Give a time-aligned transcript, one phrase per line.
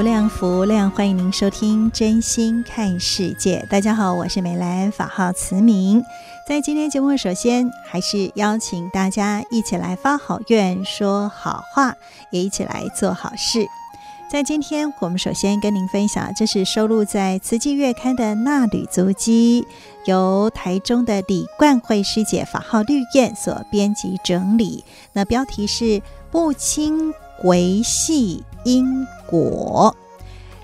[0.00, 3.62] 无量福量，欢迎您收听《真心看世界》。
[3.68, 6.02] 大家好，我是美兰，法号慈明。
[6.48, 11.94] 在今天节目，首先还是邀请大家一起来发好愿、说好话，
[12.30, 13.66] 也一起来做好事。
[14.30, 19.66] 在今天，我们首先跟您分享，这是收录在《慈济月刊》的纳履足迹，
[20.06, 24.82] 由台中的李冠慧师姐法号绿燕所编辑整理。
[25.12, 26.00] 那标题是
[26.32, 27.12] “不清
[27.44, 28.42] 维系”。
[28.62, 29.94] 因果，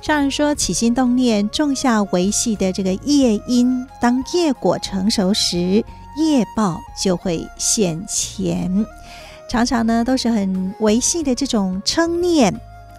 [0.02, 5.84] 上人说，起心动念，种下维系的这个业因，当业果成熟时，
[6.16, 8.86] 业报就会现前。
[9.48, 12.52] 常常呢，都是很维系的这种称念，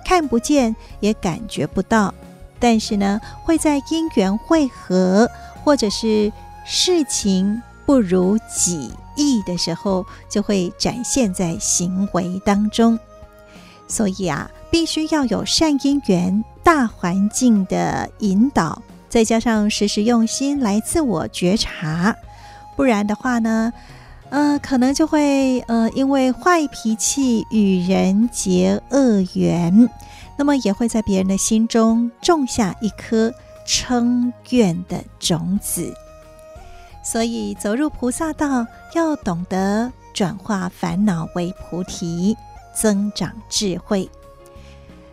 [0.06, 2.14] 看不见也感觉不到，
[2.60, 5.30] 但是呢，会在因缘会合，
[5.64, 6.32] 或者是
[6.66, 12.98] 事情不如己意的时候，就会展现在行为当中。
[13.88, 22.16] 所以啊，必须要有善因缘、大环境的引导，再加上时时用心来自我觉察，
[22.76, 23.72] 不然的话呢，
[24.30, 29.90] 呃，可能就会呃，因为坏脾气与人结恶缘，
[30.38, 33.34] 那么也会在别人的心中种下一颗
[33.66, 35.94] 嗔怨的种子。
[37.02, 42.36] 所以走入菩萨道，要懂得转化烦恼为菩提。
[42.80, 44.08] 增长智慧，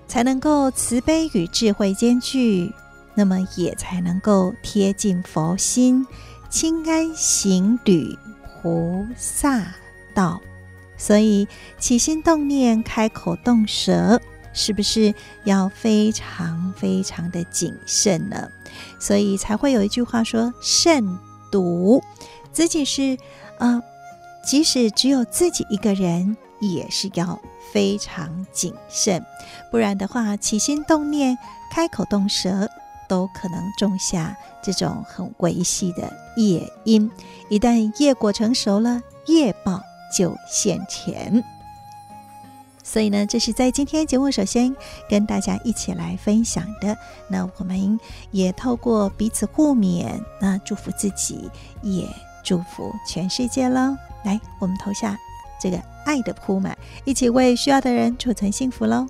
[0.07, 2.71] 才能够慈悲与智慧兼具，
[3.15, 6.07] 那么也才能够贴近佛心，
[6.51, 8.19] 轻安行旅
[8.63, 9.75] 菩萨
[10.15, 10.41] 道。
[10.97, 11.49] 所以
[11.79, 14.21] 起心动念、开口动舌，
[14.53, 15.15] 是不是
[15.45, 18.49] 要非常非常的谨慎呢？
[19.01, 21.19] 所以才会有一句话说：“慎
[21.51, 22.03] 独。”
[22.53, 23.19] 自己是
[23.59, 23.83] 呃，
[24.45, 26.37] 即使只有自己一个人。
[26.73, 27.41] 也是要
[27.73, 29.25] 非常谨慎，
[29.71, 31.37] 不然的话，起心动念、
[31.71, 32.69] 开口动舌，
[33.09, 37.11] 都可能种下这种很维系的业因。
[37.49, 39.83] 一旦业果成熟了，业报
[40.17, 41.43] 就现前。
[42.83, 44.77] 所以呢，这是在今天节目首先
[45.09, 46.97] 跟大家一起来分享的。
[47.29, 47.99] 那我们
[48.31, 51.51] 也透过彼此互勉，那祝福自己，
[51.83, 52.07] 也
[52.43, 53.97] 祝福全世界喽。
[54.25, 55.17] 来，我们投下。
[55.61, 59.07] 这个爱的铺满，一起为需要的人储存幸福喽！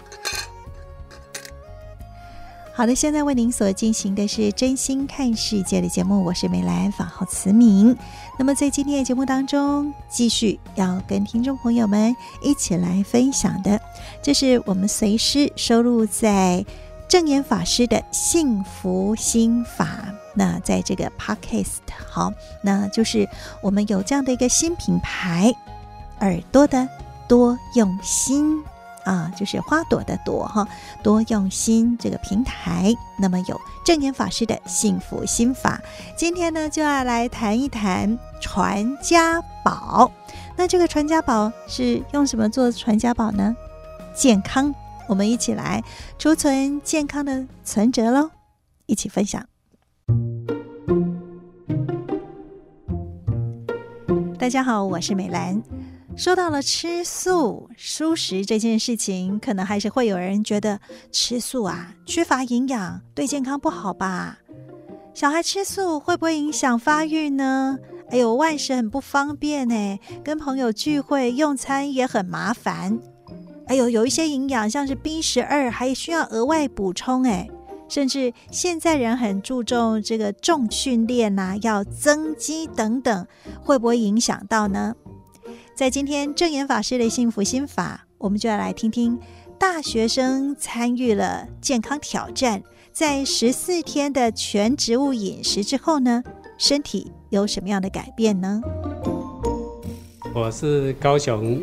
[2.76, 7.96] 好的，现在为您所进行的是真心看世界的节目，我是美兰，法号慈明。
[8.36, 13.80] 那么在今天的节目当中，继续要跟听众朋友们一起来分享的，
[14.20, 16.66] 这是我们随师收录在
[17.08, 20.12] 证严法师的幸福心法。
[20.34, 21.78] 那在这个 Podcast，
[22.10, 23.28] 好，那就是
[23.62, 25.54] 我们有这样的一个新品牌。
[26.24, 26.88] 耳朵的
[27.28, 28.64] 多用心
[29.04, 30.66] 啊，就是花朵的朵哈，
[31.02, 32.94] 多用心这个平台。
[33.18, 35.78] 那么有证严法师的幸福心法，
[36.16, 40.10] 今天呢就要来谈一谈传家宝。
[40.56, 43.54] 那这个传家宝是用什么做传家宝呢？
[44.14, 44.74] 健康，
[45.06, 45.84] 我们一起来
[46.18, 48.30] 储存健康的存折喽，
[48.86, 49.46] 一起分享。
[54.38, 55.83] 大家好，我是美兰。
[56.16, 60.78] 说到了吃素、蔬食这件事情，可能还是会有人觉得
[61.10, 64.38] 吃素啊，缺乏营养，对健康不好吧？
[65.12, 67.76] 小孩吃素会不会影响发育呢？
[68.10, 72.96] 哎呦，外食很不方便呢，跟朋友聚会用餐也很麻烦。
[73.66, 77.48] 哎呦，有一些营养像是 B 十二，还需要额外补充哎。
[77.88, 83.26] 甚至现在人很注重这个重训练呐，要增肌等等，
[83.60, 84.94] 会不会影响到呢？
[85.74, 89.18] 在今天证严法师的幸福心法，我们就要来听听
[89.58, 92.62] 大学生参与了健康挑战，
[92.92, 96.22] 在十四天的全植物饮食之后呢，
[96.56, 98.62] 身体有什么样的改变呢？
[100.32, 101.60] 我是高雄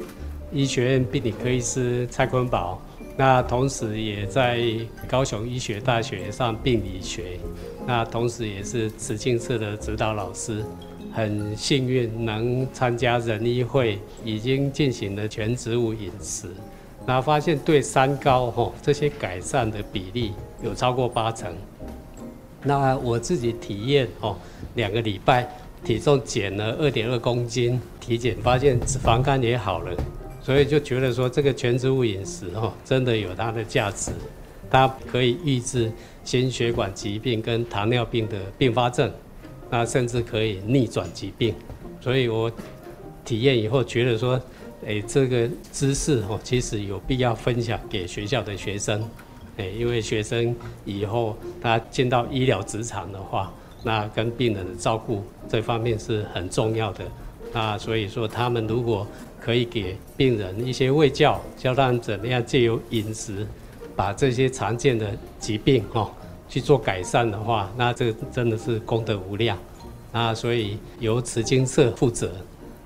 [0.51, 2.81] 医学院病理科医师蔡坤宝，
[3.15, 4.61] 那同时也在
[5.07, 7.39] 高雄医学大学上病理学，
[7.87, 10.65] 那同时也是慈济社的指导老师，
[11.13, 16.47] 很幸运能参加人医会已经进行了全植物饮食，
[17.05, 21.53] 然后发现对三高吼这些改善的比例有超过八成，
[22.63, 24.37] 那我自己体验哦
[24.75, 25.47] 两个礼拜。
[25.83, 29.91] 体重减了二点二公斤，体检发现脂肪肝也好了，
[30.39, 34.11] 所以就觉得说这个全植物饮食哦，真的有它的价值，
[34.69, 35.91] 它可以预治
[36.23, 39.11] 心血管疾病跟糖尿病的并发症，
[39.71, 41.55] 那甚至可以逆转疾病，
[41.99, 42.51] 所以我
[43.25, 44.39] 体验以后觉得说，
[44.85, 49.03] 哎，这个知识哦，其实有必要分享给学校的学生，
[49.57, 53.51] 哎，因为学生以后他进到医疗职场的话。
[53.83, 57.03] 那跟病人的照顾这方面是很重要的，
[57.51, 59.07] 那所以说他们如果
[59.39, 63.43] 可以给病人一些卫教，教他们怎么样借由饮食，
[63.95, 66.11] 把这些常见的疾病哦
[66.51, 69.57] 去做改善的话，那这个真的是功德无量。
[70.11, 72.29] 那所以由慈精社负责，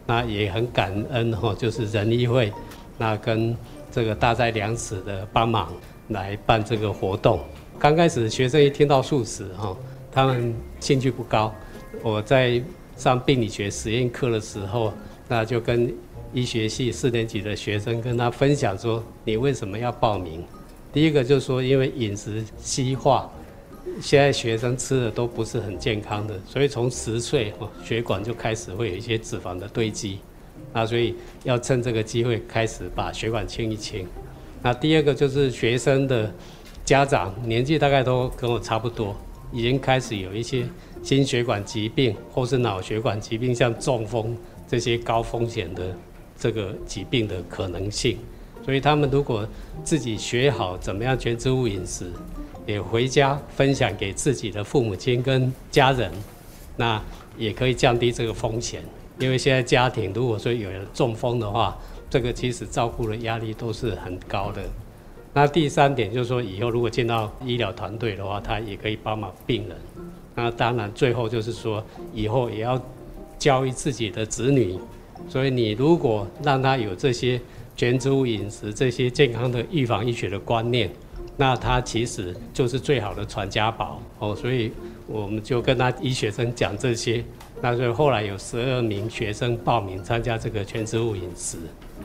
[0.05, 2.53] 那也很感恩哈，就是仁医会，
[2.99, 3.57] 那跟
[3.91, 5.73] 这个大斋良食的帮忙
[6.09, 7.39] 来办这个活动。
[7.79, 9.75] 刚开始学生一听到素食哈。
[10.11, 11.53] 他们兴趣不高。
[12.01, 12.63] 我在
[12.95, 14.93] 上病理学实验课的时候，
[15.27, 15.93] 那就跟
[16.31, 20.41] 医学系四年级的学生跟他分享说：“你为什么要报名？”
[20.93, 23.29] 第一个就是说，因为饮食西化，
[24.01, 30.19] 现在学生吃的都不是很健康的，所以从十岁哦，血管就开始会有一些脂肪的堆积，
[30.73, 34.05] 那所以要趁这个机会开始把血管清一清。
[34.61, 36.33] 那第二个就是学生的
[36.83, 39.15] 家长年纪大概都跟我差不多。
[39.51, 40.65] 已经开始有一些
[41.01, 44.35] 心血管疾病或是脑血管疾病，像中风
[44.67, 45.95] 这些高风险的
[46.37, 48.17] 这个疾病的可能性，
[48.65, 49.47] 所以他们如果
[49.83, 52.11] 自己学好怎么样全植物饮食，
[52.65, 56.11] 也回家分享给自己的父母亲跟家人，
[56.77, 57.01] 那
[57.37, 58.83] 也可以降低这个风险。
[59.19, 61.77] 因为现在家庭如果说有人中风的话，
[62.09, 64.61] 这个其实照顾的压力都是很高的。
[65.33, 69.77] 那第三点就是说，以后如果见到医疗团队的话，他也可以帮忙病人。
[70.33, 71.83] 那当然，最后就是说，
[72.13, 72.81] 以后也要
[73.37, 74.77] 教育自己的子女。
[75.29, 77.39] 所以你如果让他有这些
[77.75, 80.89] 全植物饮食、这些健康的预防医学的观念，
[81.37, 84.35] 那他其实就是最好的传家宝哦。
[84.35, 84.71] 所以
[85.07, 87.23] 我们就跟他医学生讲这些。
[87.61, 91.57] 那所以后来有十二名学生报名参加这个全植物饮食，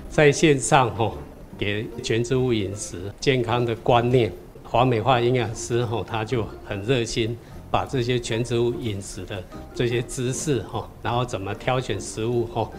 [0.08, 1.14] 在线上哦。
[1.58, 4.32] 给全植物饮食健康的观念，
[4.64, 7.36] 黄美化营养师吼，他就很热心，
[7.70, 9.44] 把这些全植物饮食的
[9.74, 12.72] 这些知识吼，然后怎么挑选食物吼，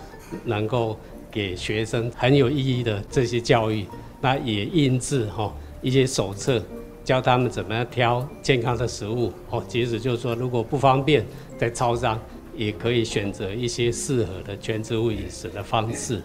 [0.45, 0.98] 能够
[1.30, 3.86] 给学生很有意义的这些教育，
[4.19, 6.62] 那也印制吼一些手册，
[7.04, 9.63] 教他们怎么样挑健康的食物哦。
[9.68, 11.25] 即使就是说如果不方便
[11.57, 12.19] 在超商，
[12.56, 16.22] 也可以选择一些适合的全植物饮食的方式。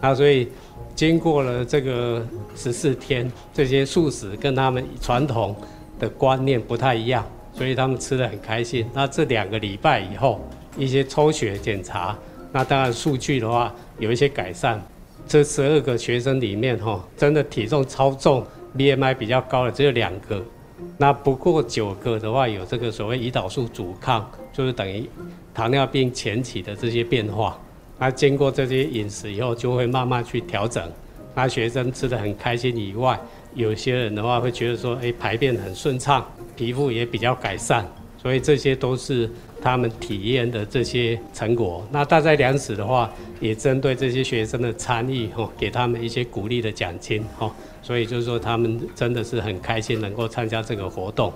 [0.00, 0.48] 那所以。
[0.94, 5.54] 经过了这个十四天，这些素食跟他们传统
[5.98, 8.88] 的观念不太一样，所以他们吃得很开心。
[8.94, 10.40] 那这两个礼拜以后，
[10.74, 12.16] 一些抽血检查，
[12.50, 14.82] 那当然数据的话有一些改善。
[15.28, 18.42] 这十二个学生里面，哈，真的体重超重、
[18.76, 20.44] BMI 比较高的只有两个。
[20.98, 25.08] 那不过九个的话，有这个所谓胰岛素阻抗，就是等于
[25.54, 27.58] 糖尿病前期的这些变化。
[27.98, 30.86] 那经过这些饮食以后，就会慢慢去调整。
[31.34, 33.18] 那学生吃得很开心以外，
[33.54, 37.86] 有些人的话会觉得说，诶，排便很顺畅，皮肤也比较改善。
[38.18, 39.30] 所以这些都是
[39.62, 41.86] 他们体验的这些成果。
[41.90, 47.50] 那大斋良食的话，也针对这些学生的参与，吼，给他们一些鼓励的奖金，吼。
[47.86, 51.32] 所以就是说，他们真的是很开心能够参加这个活动。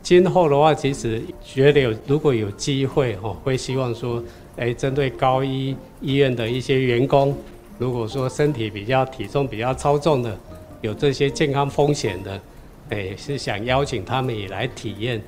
[0.00, 4.22] 今后的话，其实觉得有如果有机会，吼，会希望说。
[4.60, 7.32] 诶，针对高医医院的一些员工，
[7.78, 10.36] 如果说身体比较体重比较超重的，
[10.80, 12.40] 有这些健康风险的，
[12.88, 15.22] 诶，是想邀请他们也来体验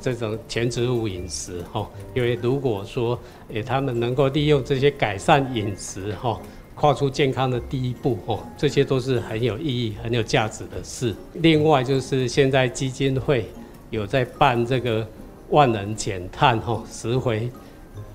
[0.00, 1.90] 这种全植物饮食哈。
[2.14, 3.18] 因为如果说
[3.52, 6.40] 诶他们能够利用这些改善饮食哈，
[6.76, 11.12] 跨出健康的第一步哦，这些都是很有意义、很有价值的事。
[11.32, 13.50] 另外就是现在基金会
[13.90, 15.04] 有在办这个
[15.50, 17.50] 万人减碳哈十回。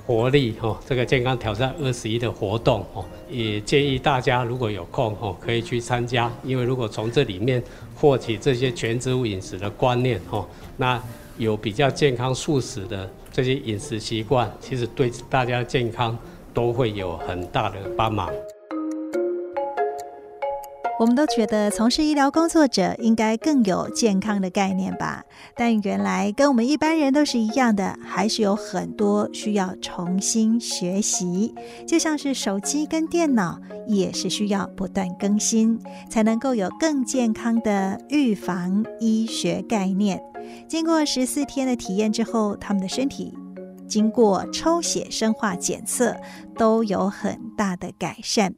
[0.04, 6.30] 活力哈，这个健康挑战二十一的活动哦，也建议大家如果有空哦，可以去参加。
[6.44, 7.64] 因为如果从这里面
[7.96, 11.02] 获取这些全植物饮食的观念哦，那
[11.38, 16.18] 有比较健康素食的这些饮食习惯，其实对大家健康
[16.54, 18.30] 都会有很大的帮忙。
[21.00, 31.56] 我们都觉得从事医疗工作者应该更有健康的概念吧，但原来跟我们一般人都是一样的，还是有很多需要重新学习。
[31.88, 40.22] 就像是手机跟电脑，也是需要不断更新，才能够有更健康的预防医学概念。
[40.68, 43.34] 经过十四天的体验之后，他们的身体
[43.92, 46.16] 经过抽血、生化检测，
[46.58, 48.56] 都有很大的改善。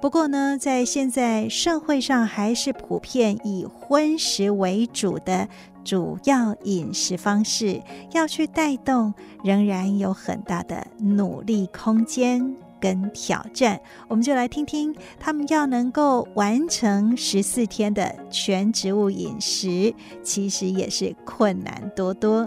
[0.00, 5.48] 不过呢，在现在社会上还是普遍以荤食为主的
[5.84, 7.80] 主要饮食方式，
[8.12, 9.14] 要去带动，
[9.44, 13.80] 仍然有很大的努力空间跟挑战。
[14.08, 22.46] 我们就来听听他们要能够完成十四天的全植物饮食，其实也是困难多多。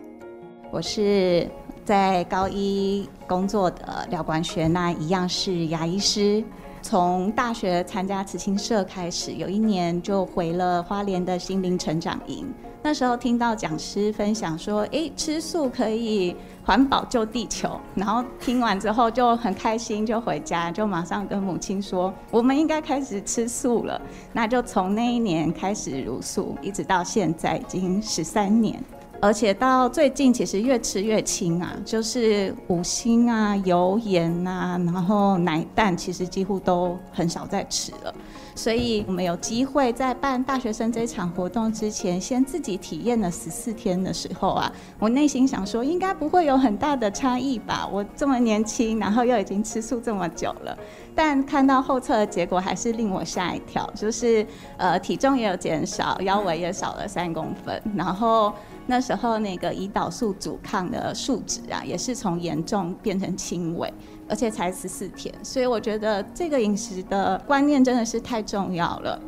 [0.69, 1.50] 我是
[1.88, 6.44] 在高一工作的廖冠学，那一样是牙医师。
[6.82, 12.46] 从大学参加慈青社开始，有一年就回了花莲的心灵成长营。
[12.84, 24.01] 那时候听到讲师分享说：“诶，吃素可以环保救地球。”然后听完之后就很开心，就回家，就马上跟母亲说：“我们应该开始吃素了。”
[24.34, 28.77] 那就从那一年开始茹素，一直到现在已经十三年。
[29.20, 38.14] 而且到最近，其实越吃越轻啊，就是五辛啊、油盐啊，然后奶蛋，其实几乎都很少再吃了。
[38.58, 47.88] 所以我们有机会在办大学生这场活动之前，先自己体验了十四天的时候啊，我内心想说，应该不会有很大的差异吧？
[47.90, 50.76] 我这么年轻，然后又已经吃素这么久了，
[51.14, 54.44] 但看到后测的结果还是令我吓一跳，就是
[54.78, 58.52] 呃体重也有减少，腰围也少了三公分，然后。
[58.90, 63.94] 那时候那个胰岛素阻抗的数值啊，也是从严重变成轻微，
[64.29, 69.19] 而且才十四天，所以我觉得这个饮食的观念真的是太重要了。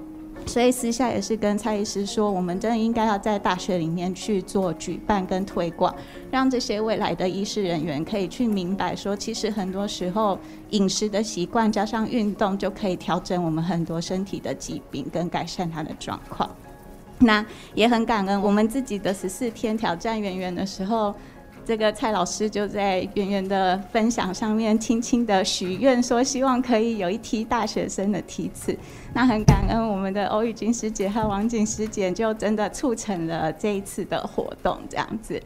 [0.45, 5.93] 所以私下也是跟蔡医师说，我们真的应该要在大学里面去做举办跟推广，
[6.31, 10.39] 让这些未来的医师人员可以去明白说，其实很多时候
[10.69, 16.49] 饮食的习惯加上运动就可以调整我们很多身体的疾病跟改善它的状况。
[17.19, 21.13] 那也很感恩，我们自己的十四天挑战圆圆的时候，
[21.69, 28.75] 这个蔡老师就在圆圆的分享上面轻轻的许愿，说希望可以有一梯大学生的梯次。
[29.13, 35.39] 那很感恩我们的欧玉君师姐和王景师姐，就真的促成了这一次的活动，这样子，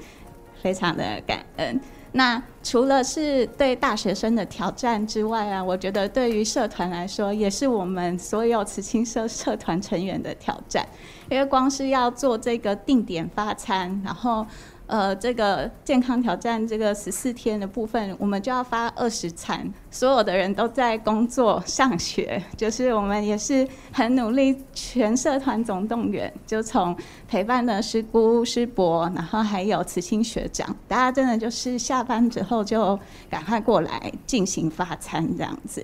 [0.62, 1.78] 非常的感恩。
[2.14, 10.88] 那除了是对大学生的挑战之外啊，我觉得对于社团来说，也是我们所有慈青社社团成员的挑战，
[11.30, 14.48] 因为光是要做这个定点发餐，然后。
[14.86, 19.72] 呃，这个健康挑战这个十四天的部分，我们就要发二十餐。
[19.90, 26.96] 所有的人都在工作、上学，就是我们也是很努力，全社团总动员，就从
[27.28, 33.00] 陪伴的师姑、师伯，然后还有慈青学长，大家真的就是下班之后就
[33.30, 35.84] 赶快过来进行发餐这样子。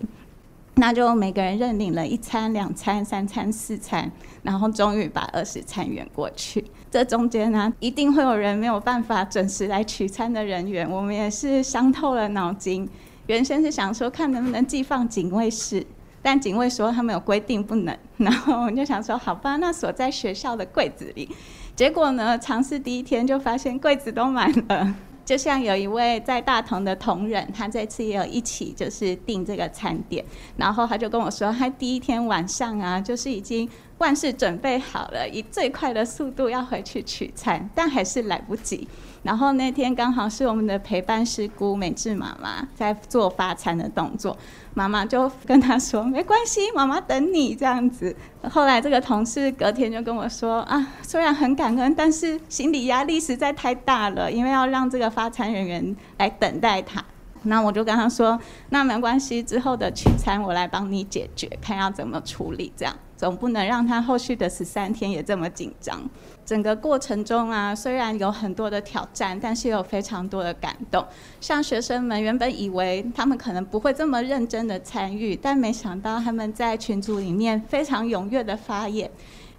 [0.79, 4.09] 那就每个人认领了一餐、两餐、三餐、四餐，
[4.43, 6.63] 然后终于把二十餐圆过去。
[6.89, 12.88] 这中间呢，一定会有人没有办法准时来取餐的人员，我们也是伤透了脑筋。
[13.27, 15.86] 原先是想说看能不能寄放警卫室，
[16.21, 21.29] 但警卫说他们有规定不能，然后我们就想说好吧，那锁在学校的柜子里。
[21.75, 24.95] 结果呢，尝试第一天就发现柜子都满了。
[25.29, 30.25] 就像有一位在大同的同仁，他这次也有一起就是订这个餐点，
[30.57, 33.69] 然后他就跟我说，他第一天晚上啊，就是已经
[34.00, 38.88] 万事准备好了，以最快的速度要回去取餐，但还是来不及。
[39.21, 44.38] 然后那天刚好是我们的陪伴师姑美智妈妈在做发餐的动作，
[44.73, 48.15] 妈妈就跟她说：“没关系，妈妈等你。”这样子。
[48.49, 57.03] 后来这个同事隔天就跟我说：“啊，虽然很感恩，但是心理压力实在太大了，因为要让这个发餐人员来等待他。”
[57.43, 58.38] 那我就跟他说
[58.69, 62.71] ：“那没关系，之后的取餐我来帮你解决，看要怎么处理。
[62.75, 66.09] 这样总不能让他后续的十三天也这么紧张。”
[66.50, 71.06] 整个过程中啊，虽然有很多的挑战，但是有非常多的感动。
[71.39, 79.12] 像学生们原本以为他们可能不会这么认真的参与，但没想到他们在群组里面非常踊跃的发言。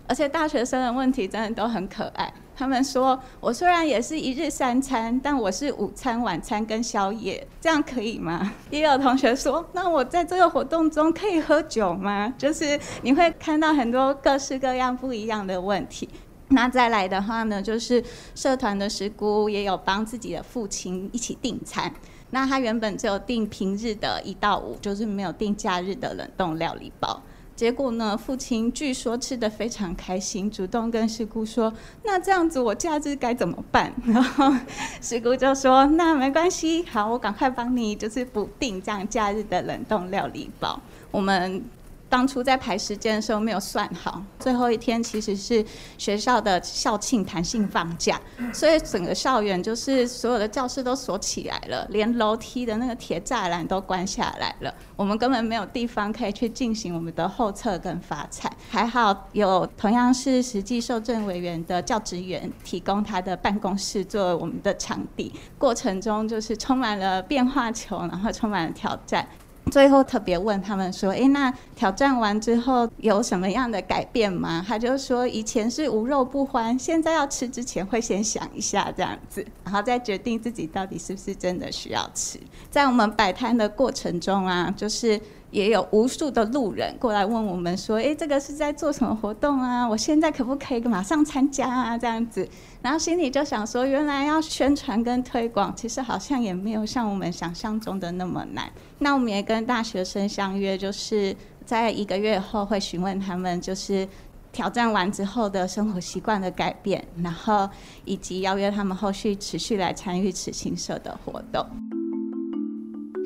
[0.08, 2.34] 而且大学生的问题真的都很可爱。
[2.56, 16.08] 他们说：“我虽然也是一日三餐，但我是午餐、晚餐跟宵夜，这样可以吗？” 也有同学说：“那我在这个活动中可以喝酒吗？”就是你会看到很多各式各样不一样的问题。
[16.50, 18.02] 那再来的话呢，就是
[18.34, 21.92] 社团的师姑也有帮自己的父亲一起订餐。
[22.30, 27.22] 那他原本只有订平日的一到五，就是没有订假日的冷冻料理包。
[27.56, 31.72] 结果呢，父亲据说吃得非常开心，主动跟师姑说
[32.04, 34.52] ：“那这样子我假日该怎么办？” 然后
[35.00, 40.80] 师姑就说：“那没关系，好，我赶快帮你，就是补订这样假日的冷冻料理包。”
[41.12, 41.62] 我们。
[42.10, 45.64] 当初在排时间的时候没有算好，最后一天其实是
[45.96, 48.20] 学校的校庆弹性放假，
[48.52, 58.50] 所以整个校园就是所有的教室都锁起来了，连楼梯的那个铁栅栏都关下来了，我们根本没有地方可以去进行我们的后测跟发菜。
[58.68, 69.24] 还好有同样是实际受证委员的教职员提供他的办公室作为我们的场地，过程中就是充满了变化球，然后充满了挑战。
[69.70, 82.38] 最后特别问他们说：“诶，那挑战完之后有什么样的改变吗？”他就说：“以前是无肉不欢，现在要吃之前会先想一下这样子，然后再决定自己到底是不是真的需要吃。”
[82.70, 85.20] 在我们摆摊的过程中啊，就是。
[85.50, 89.84] 也有无数的路人过来问我们说：“诶，这个是在做什么活动啊？
[89.84, 92.48] 我现在可不可以马上参加啊？”这样子，
[92.82, 104.08] 然后心里就想说：“原来要宣传跟推广，其实好像也没有像我们想象中的那么难。”那我们也跟大学生相约，就是在一个月后会询问他们，就是
[104.50, 107.68] 挑战完之后的生活习惯的改变，然后
[108.06, 111.66] 以及邀约他们后续持续来参与此青社的活动。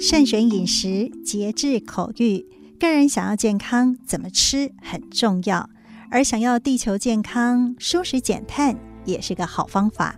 [0.01, 2.45] 慎选饮食，节制口欲。
[2.81, 5.69] 个人想要健康，怎么吃很重要；
[6.11, 10.15] 而想要地球健康、舒适减碳，也是个好方法。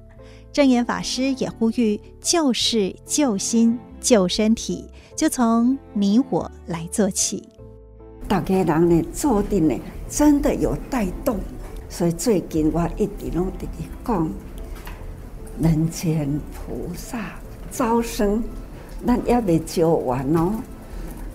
[0.52, 7.48] 证严法师也呼吁：救世、救心、救身体，就从你我来做起。
[8.26, 9.78] 大家人呢，做的呢，
[10.08, 11.38] 真的有带动。
[11.88, 13.68] 所以最近我一直拢在
[14.04, 14.30] 讲，
[15.60, 17.32] 人间菩萨
[17.70, 18.42] 招生。
[19.06, 20.54] 咱也未教完哦，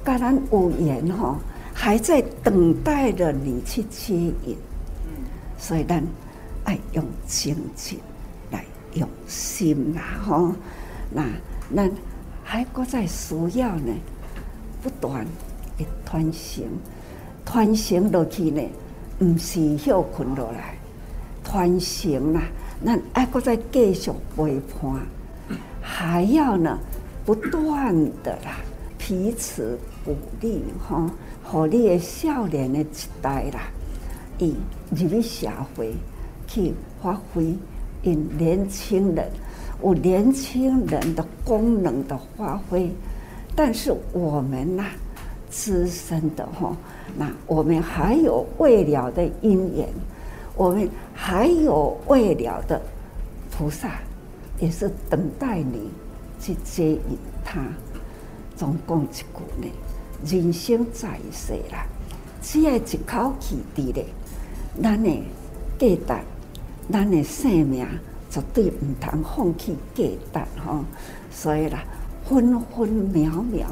[0.03, 1.37] 跟咱有缘吼，
[1.73, 4.57] 还在等待着你去接引。
[5.57, 6.03] 所以咱
[6.63, 7.99] 爱用精进
[8.51, 10.53] 来用心啦吼，
[11.09, 11.25] 那
[11.75, 11.91] 咱
[12.43, 13.93] 还搁在需要呢，
[14.81, 15.25] 不断
[15.77, 16.63] 的传承，
[17.45, 18.61] 传承落去呢，
[19.19, 20.75] 唔是休困落来，
[21.43, 22.43] 传承啦，
[22.85, 25.01] 咱爱搁再继续陪伴，
[25.81, 26.77] 还要呢。
[27.23, 27.93] 不断
[28.23, 28.57] 的啦，
[28.97, 31.07] 彼此鼓励哈，
[31.43, 32.85] 和你的少年的一
[33.21, 33.61] 代啦，
[34.39, 34.55] 以
[34.89, 35.93] 入去社会
[36.53, 37.55] 去发挥，
[38.03, 39.29] 因年轻人
[39.81, 42.91] 有年轻人的功能的发挥，
[43.55, 44.83] 但是我们呐，
[45.49, 46.75] 资深的哈，
[47.17, 49.87] 那我们还有未了的因缘，
[50.57, 52.81] 我们还有未了的
[53.49, 54.01] 菩萨，
[54.59, 55.89] 也是等待你。
[56.43, 56.99] 去接引
[57.45, 57.61] 他，
[58.55, 59.23] 总共一句
[59.61, 59.67] 呢，
[60.25, 61.85] 人生在世啦，
[62.41, 64.05] 只要一口气的咧，
[64.81, 65.23] 咱的
[65.77, 66.21] 价值，
[66.91, 67.87] 咱的生命
[68.29, 70.83] 绝对唔通放弃价值吼。
[71.31, 71.83] 所以啦，
[72.27, 73.67] 分分秒秒，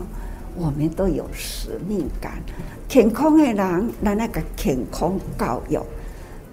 [0.55, 2.33] 我们都有使命感。
[2.87, 5.79] 健康的人，咱那个健康教育，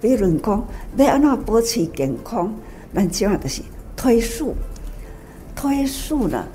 [0.01, 2.53] 比如讲要安怎保持健康，
[2.95, 3.63] 咱主要就是
[3.97, 4.55] 推素。
[5.55, 6.47] 推素呢，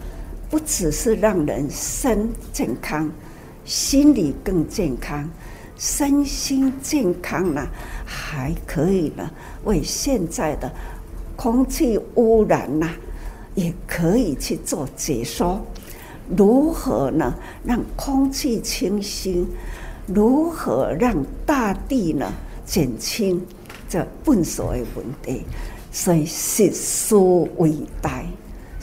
[0.50, 3.10] 不只是让人身健康，
[3.65, 5.28] 心理更健康，
[5.76, 7.67] 身心健康呢，
[8.06, 9.28] 还可以呢，
[9.63, 10.71] 为现在的
[11.36, 12.89] 空气污染呐，
[13.56, 15.62] 也可以去做解说。
[16.38, 19.47] 如何呢，让空气清新？
[20.08, 22.32] 如何让大地呢，
[22.65, 23.45] 减轻
[23.88, 25.45] 这粪水的问题？
[25.91, 28.24] 所以食素为大。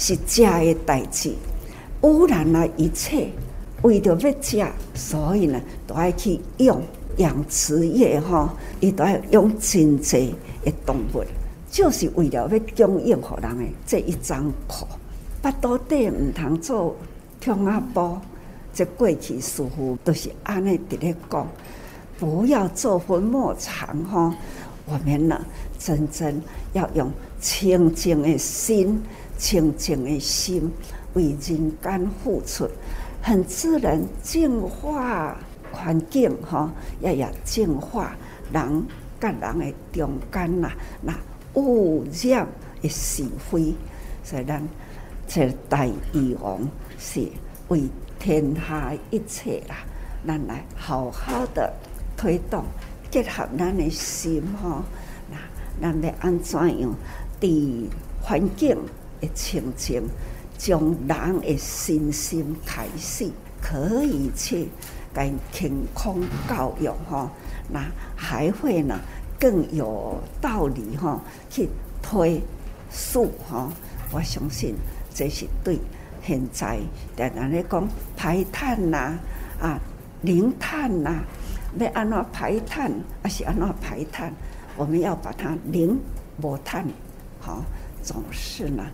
[0.01, 1.35] 是食的代志，
[2.03, 3.29] 污染了一切。
[3.83, 4.65] 为着要食，
[4.95, 6.81] 所以呢，都爱去用
[7.17, 10.37] 养殖业哈，伊都要用真济
[10.85, 11.25] 动物，
[11.71, 14.87] 就是为了要供应给人的这一张口。
[15.41, 16.97] 巴肚底唔通做
[17.41, 18.21] 通阿波，
[18.73, 21.47] 这过去师父都是安尼伫咧讲，
[22.19, 24.35] 不要做粉末厂哈。
[24.87, 25.41] 我们呢，
[25.79, 29.03] 真正要用清净的心。
[29.39, 30.69] 清净的心
[31.15, 32.69] 为人间付出，
[33.23, 35.39] 很自然净化
[35.71, 36.69] 环境哈，
[37.01, 38.17] 也要净化
[38.53, 38.85] 人
[39.21, 40.71] 甲人诶中间呐，
[41.03, 41.15] 那
[41.55, 42.47] 污染
[42.83, 43.75] 诶是非，
[44.23, 44.63] 所以咱
[45.27, 46.61] 这大禹王
[46.99, 47.27] 是
[47.69, 49.77] 为天下一切啦，
[50.27, 51.73] 咱来好好的
[52.17, 52.65] 推动，
[53.11, 54.83] 结合咱诶心哈，
[55.81, 56.95] 那咱要安怎样？
[57.41, 57.87] 伫
[58.21, 58.77] 环境
[59.21, 60.03] 诶清净，
[60.57, 64.69] 将人诶身心开始可以去
[65.15, 66.17] 跟健康
[66.49, 67.31] 教育吼，
[67.69, 67.85] 那
[68.17, 68.99] 还会呢
[69.39, 71.69] 更有道理吼，去
[72.03, 72.43] 推
[72.91, 73.71] 素吼。
[74.11, 74.75] 我相信
[75.15, 75.79] 这是对
[76.25, 76.79] 现在
[77.15, 79.19] 大家咧讲排碳呐，
[79.61, 79.79] 啊
[80.23, 81.21] 零碳呐，
[81.79, 82.91] 要安怎排碳，
[83.23, 84.33] 还是安怎排碳？
[84.77, 85.99] 我们要把它零
[86.43, 86.85] 无碳。
[87.41, 87.63] 好，
[88.03, 88.85] 总是呢，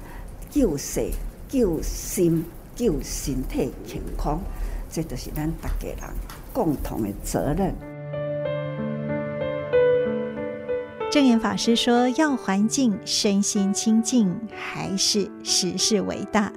[0.50, 1.10] 救世、
[1.48, 4.40] 救心、救身体健康，
[4.90, 6.14] 这都是咱大家人
[6.52, 7.93] 共同的责任。
[11.14, 16.52] 证严法师说：“要环境身心清净，还是时事为大，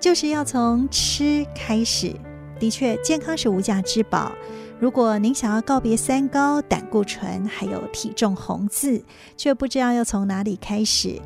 [0.00, 2.16] 就是要从吃开始。
[2.58, 4.32] 的确，健康是无价之宝。
[4.80, 9.04] 如果您想要告别三高、胆固醇，还有体重红字，
[9.36, 11.20] 却不知道要从哪里开始。”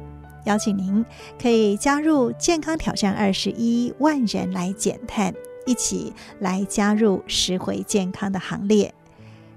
[0.46, 1.06] 邀请您
[1.40, 5.32] 可以加入健康挑战二十一万人来减碳，
[5.66, 8.92] 一起来加入拾回健康的行列。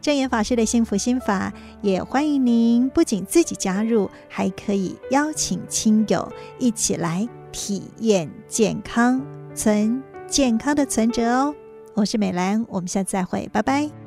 [0.05, 9.19] 正言法师的幸福心法也欢迎您，不仅自己加入，还可以邀请亲友一起来体验健康，
[9.55, 11.55] 存健康的存折哦。
[11.95, 14.04] 我是美兰，我们下次再会，拜拜。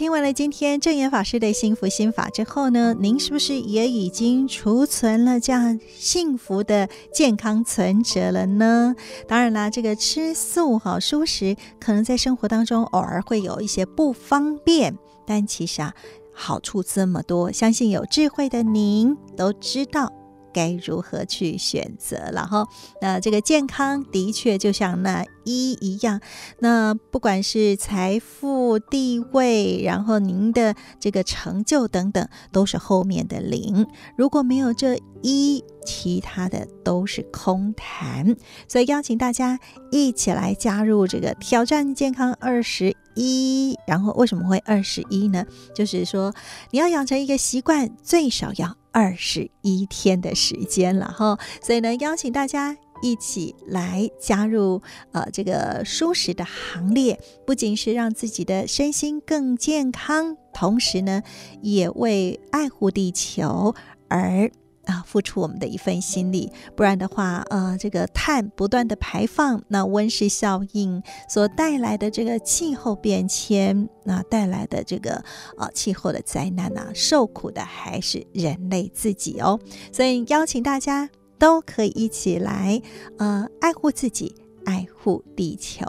[0.00, 8.96] 听完了今天证严法师的幸福心法之后呢，您是不是也已经储存了这样幸福的健康存折了呢？
[9.28, 15.92] 当然啦，这个吃素哈蔬食，可能在生活当中偶尔会有一些不方便，但其实啊，
[16.32, 20.10] 好处这么多，相信有智慧的您都知道。
[20.52, 22.30] 该如何去选择？
[22.32, 22.66] 然后，
[23.00, 26.20] 那这个健康的确就像那一一样，
[26.58, 33.86] 那不管是财富、地位，然后您的这个成就等等，都是后面的零。
[34.16, 38.36] 如果没有这一，其他的都是空谈。
[38.68, 39.58] 所以邀请大家
[39.90, 43.76] 一起来加入这个挑战健康二十一。
[43.86, 45.44] 然后为什么会二十一呢？
[45.74, 46.34] 就是说
[46.70, 48.76] 你要养成一个习惯，最少要。
[48.92, 61.22] 二十一天的时间了哈，所以呢，邀请大家一起来加入呃这个蔬食的行列，不仅是让自己的身心更健康，同时呢，
[61.62, 63.76] 也为爱护地球
[64.08, 64.50] 而。
[64.90, 75.22] 啊，付出我们的一份心力，不然的话，呃，这个碳不断的排放，那温室效应所带来的这个气候变迁，那带来的这个
[75.56, 79.60] 呃气候的灾难呢，受苦的还是人类自己哦。
[79.92, 82.82] 所以邀请大家都可以一起来，
[83.18, 85.86] 呃，爱护自己，爱护地球。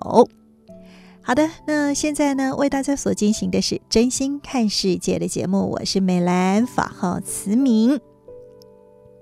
[1.24, 8.00] 好的，那现在呢，为大家所进行的是真心看世界的节目，我是美兰，法号慈明。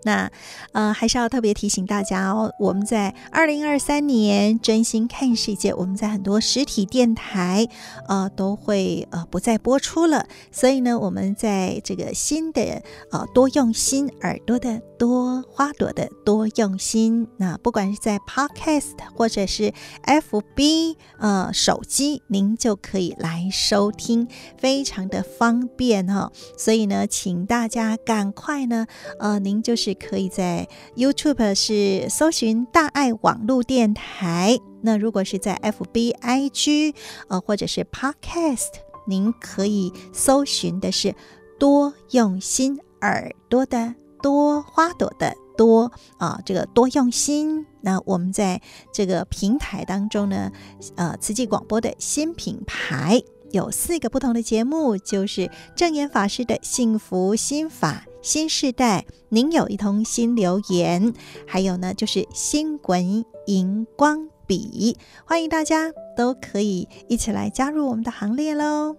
[0.10, 0.32] 那，
[0.72, 7.68] 呃，还是要特别提醒大家哦，我们在二零二三年真心看世界，我们在很多实体电台，
[8.08, 10.26] 呃，都会呃不再播出了。
[10.52, 19.74] 所以呢，我们在这个新的呃多用心耳朵的多花朵的多用心，那不管是在 Podcast 或者是
[20.06, 26.32] FB 呃手机，您就可以来收听，非常的方便哈、哦。
[26.58, 28.86] 所以呢，请大家赶快呢，
[29.20, 29.96] 呃，您就是。
[30.10, 34.58] 可以在 YouTube 是搜寻大爱网络电台。
[34.82, 36.96] 那如果是在 FB、IG
[37.28, 38.68] 呃，或者是 Podcast，
[39.08, 41.16] 您可以搜寻的是
[41.60, 47.66] 多用心耳朵的多花朵的多啊，这个多用心。
[47.82, 48.62] 那我们在
[48.94, 50.52] 这个平台当中呢，
[50.96, 58.06] 呃，慈济广播的新品牌有四个不同的节目，就是证言法师的幸福心法。
[58.22, 61.14] 新世代，您有一通新留言，
[61.48, 68.98] 还有呢，就是新滚荧光笔，欢迎大家都可以一起来加入我们的行列喽。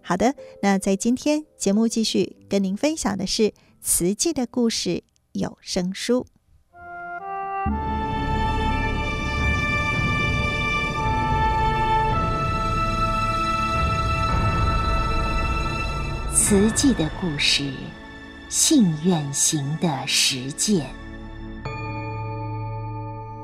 [0.00, 3.52] 好的，那在今天节目继续跟您分享的是
[3.86, 6.26] 慈济的故事有声书，
[16.32, 17.70] 慈济的故事。
[18.48, 20.88] 信愿行的实践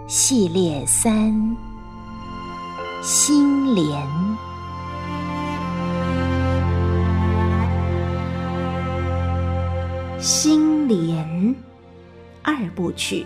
[0.08, 1.54] 系列三：
[3.02, 4.49] 心莲。
[10.20, 11.56] 心莲
[12.42, 13.24] 二部曲，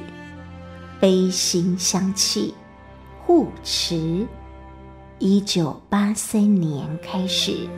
[1.00, 2.54] 悲心相契，
[3.20, 4.24] 护持。
[5.18, 7.68] 一九八三年开始，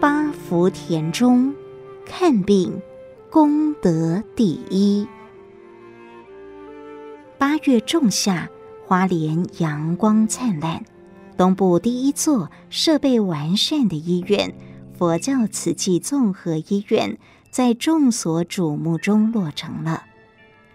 [0.00, 1.54] 八福田中
[2.04, 2.82] 看病，
[3.30, 5.06] 功德第一。
[7.38, 8.48] 八月仲夏，
[8.84, 10.84] 花莲阳光灿烂，
[11.36, 14.54] 东部第一座设备完善的医院——
[14.96, 17.18] 佛教慈济综合医院，
[17.50, 20.04] 在众所瞩目中落成了。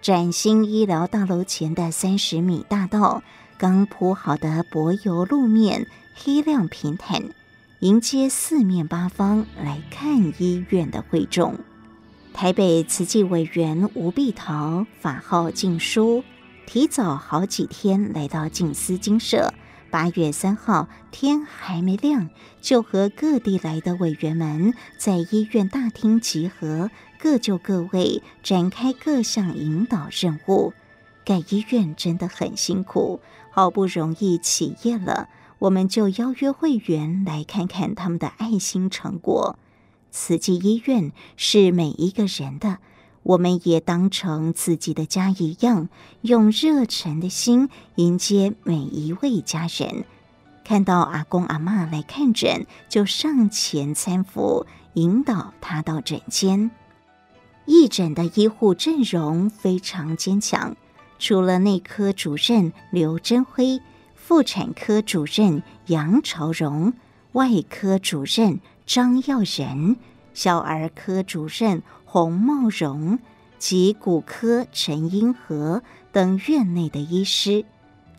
[0.02, 3.24] 崭新医疗大楼前的三十米大道，
[3.58, 7.24] 刚铺好的柏油路面，黑亮平坦，
[7.80, 11.56] 迎接四面八方来看医院的会众。
[12.34, 16.24] 台北慈济委员吴碧桃法号静书，
[16.68, 19.52] 提早好几天来到静思精舍。
[19.92, 22.30] 八月三号天还没亮，
[22.62, 26.90] 就和各地来的委员们在医院大厅集合。
[27.20, 30.74] 各就各位，展开各项引导任务。
[31.24, 33.20] 盖医院真的很辛苦，
[33.52, 35.28] 好不容易起业了，
[35.60, 39.60] 我们就邀约会员来看看他们的爱心成果。
[40.10, 42.80] 慈济医院是每一个人的，
[43.24, 45.90] 我们也当成自己的家一样，
[46.22, 50.06] 用热忱的心迎接每一位家人。
[50.64, 56.72] 看到阿公阿嬷来看诊，就上前搀扶，引导他到诊间。
[57.66, 60.76] 义诊的医护阵容非常坚强，
[61.20, 63.82] 除了内科主任刘真辉、
[64.16, 66.94] 妇产科主任杨朝荣、
[67.34, 69.96] 外科主任张耀仁、
[70.34, 73.20] 小儿科主任洪茂荣
[73.58, 77.64] 及骨科陈英和等院内的医师，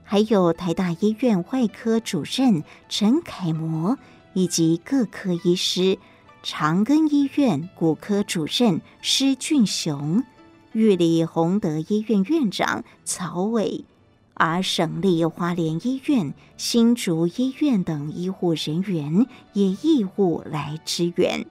[0.02, 3.98] 还有台大医院外科主任陈楷模
[4.32, 5.98] 以及各科医师。
[6.42, 10.24] 长庚医院骨科主任施俊雄，
[10.72, 13.84] 玉里宏德医院院长曹伟，
[14.32, 21.44] 而省立花莲医院、新竹医院等医护人员也义务来支援。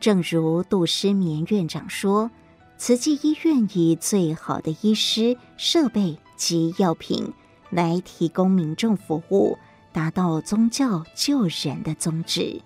[0.00, 2.30] 正如杜诗绵院长说
[2.78, 7.34] ：“慈济医院以最好的医师、设备及药品
[7.68, 9.58] 来提供民众服务，
[9.92, 12.62] 达到宗教救人的宗旨。”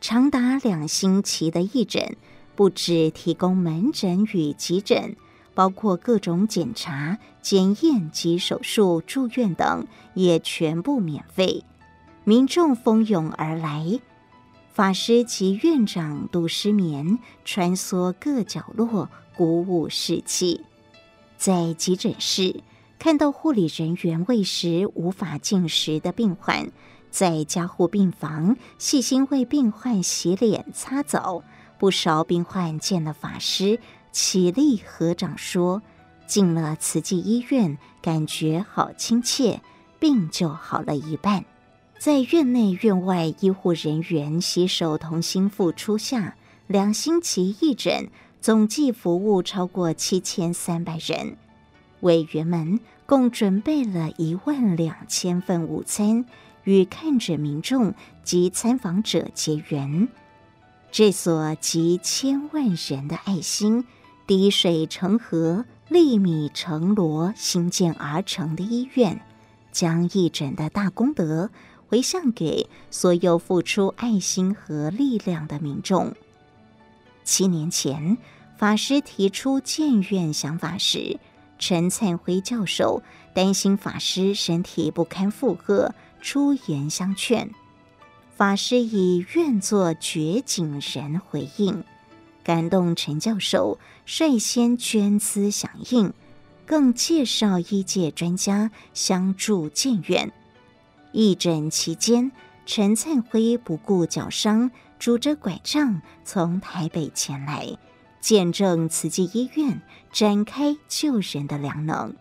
[0.00, 2.16] 长达两星期的义诊，
[2.56, 5.14] 不只提供门诊与急诊，
[5.54, 11.64] 包括各种检查、检验及手术、住院等，也全部免费。
[12.24, 14.00] 民众蜂拥而来，
[14.80, 20.62] 法师及院长杜诗绵穿梭各角落，鼓舞士气。
[21.36, 22.62] 在急诊室，
[22.98, 26.72] 看到护理人员喂食无法进食的病患。
[27.10, 31.44] 在加护病房，细心为病患洗脸擦澡。
[31.78, 33.78] 不少病患见了法师，
[34.10, 35.82] 起立合掌说
[36.26, 39.60] ：“进了慈济医院，感觉好亲切，
[39.98, 41.44] 病就好了一半。”
[42.00, 46.34] 在院内院外医护人员携手同心付出下，
[46.66, 48.08] 两星期义诊，
[48.40, 51.36] 总计服务超过七千三百人。
[52.00, 56.24] 委员们共准备了一万两千份午餐。
[56.64, 57.92] 与看诊民众
[58.24, 60.08] 及参访者结缘，
[60.90, 63.84] 这所集千万人的爱心、
[64.26, 69.20] 滴水成河、粒米成礍兴建而成的医院，
[69.72, 71.50] 将义诊的大功德
[71.90, 76.14] 回向给所有付出爱心和力量的民众。
[77.24, 78.16] 七年前，
[78.56, 81.18] 法师提出建院想法时，
[81.58, 83.02] 陈灿辉教授
[83.34, 85.92] 担心法师身体不堪负荷。
[86.22, 87.50] 出言相劝，
[88.36, 91.82] 法师以愿做掘井人回应，
[92.44, 96.12] 感动陈教授率先捐资响应，
[96.66, 100.30] 更介绍医界专家相助建院。
[101.12, 102.32] 义诊期间，
[102.66, 107.76] 陈灿辉不顾脚伤，拄着拐杖从台北前来，
[108.20, 109.80] 见证慈济医院
[110.12, 112.14] 展开救人的良能。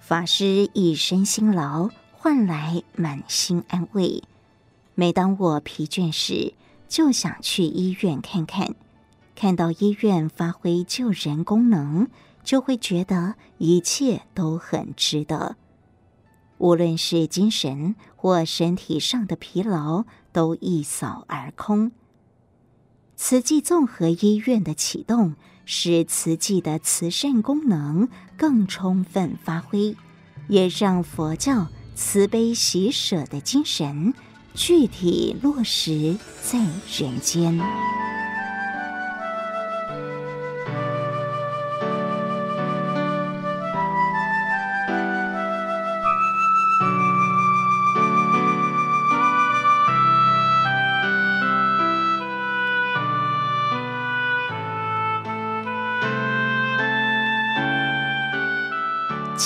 [0.00, 1.90] 法师一身辛劳。
[2.22, 4.22] 换来满心安慰。
[4.94, 6.52] 每当我疲倦时，
[6.86, 8.74] 就想去医院看看。
[9.34, 12.08] 看到医院发挥救人功能，
[12.44, 15.56] 就会觉得一切都很值得。
[16.60, 21.90] 无论是精神或身体上的疲劳，都一扫而空。
[23.16, 29.96] 慈济综合医院的启动，使慈济的慈善功能更充分发挥，
[30.48, 34.12] 也让佛教慈悲喜舍的精神
[34.52, 36.58] 具体落实在
[36.90, 37.58] 人间。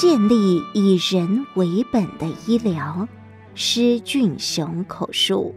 [0.06, 3.08] 建立以人为本的医疗，
[3.54, 5.54] 施俊雄口述。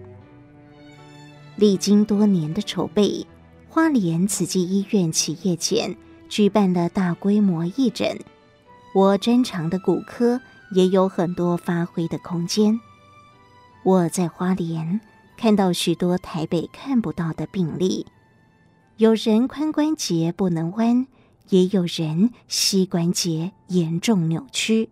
[1.58, 3.28] 历经多年的筹备，
[3.68, 5.98] 花莲慈济医院企业前
[6.30, 8.18] 举办了大规模义诊，
[8.96, 10.40] 我专长的骨科
[10.72, 12.80] 也有很多发挥的空间。
[13.84, 15.02] 我在花莲
[15.36, 18.06] 看到许多台北看不到的病例，
[18.96, 21.06] 有人髋关节不能弯。
[21.50, 24.90] 也有人膝关节严重扭曲，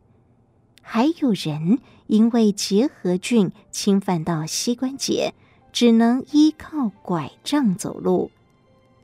[0.81, 5.33] 还有人因为结核菌侵犯到膝关节，
[5.73, 8.31] 只能依靠拐杖走路，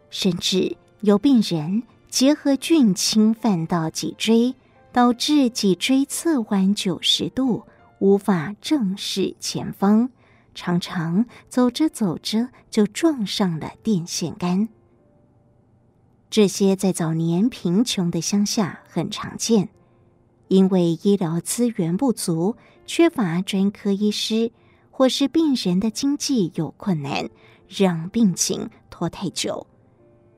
[0.09, 4.55] 甚至有病人结核菌侵犯到脊椎，
[4.93, 7.63] 导致脊椎侧弯九十度，
[7.99, 10.09] 无法正视前方，
[10.53, 14.69] 常常走着走着就撞上了电线杆。
[16.31, 19.67] 这些在早年贫穷的乡下很常见，
[20.47, 24.53] 因为医疗资源不足，缺乏专科医师，
[24.91, 27.29] 或是病人的经济有困难，
[27.67, 29.67] 让病情拖太久；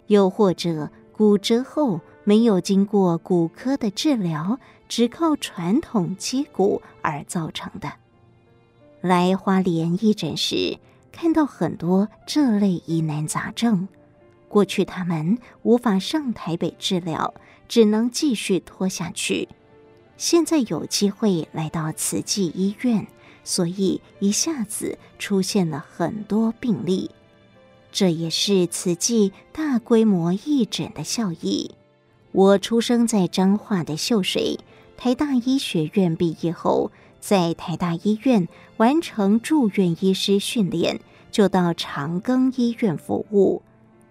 [0.07, 4.57] 又或者骨折后没有经过骨科的治疗，
[4.89, 7.93] 只靠传统接骨而造成的。
[8.99, 10.79] 来花莲义诊时，
[11.11, 13.87] 看到很多这类疑难杂症。
[14.53, 17.33] 过去他们无法上台北治疗，
[17.67, 19.49] 只能继续拖下去。
[20.15, 23.07] 现在有机会来到慈济医院，
[23.43, 27.09] 所以一下子出现了很多病例。
[27.91, 31.71] 这也是慈济大规模义诊的效益。
[32.31, 34.59] 我出生在彰化的秀水，
[34.95, 40.99] 台大医学院毕业后，在台大医院完成住院医师训练，
[41.31, 43.63] 就到长庚医院服务。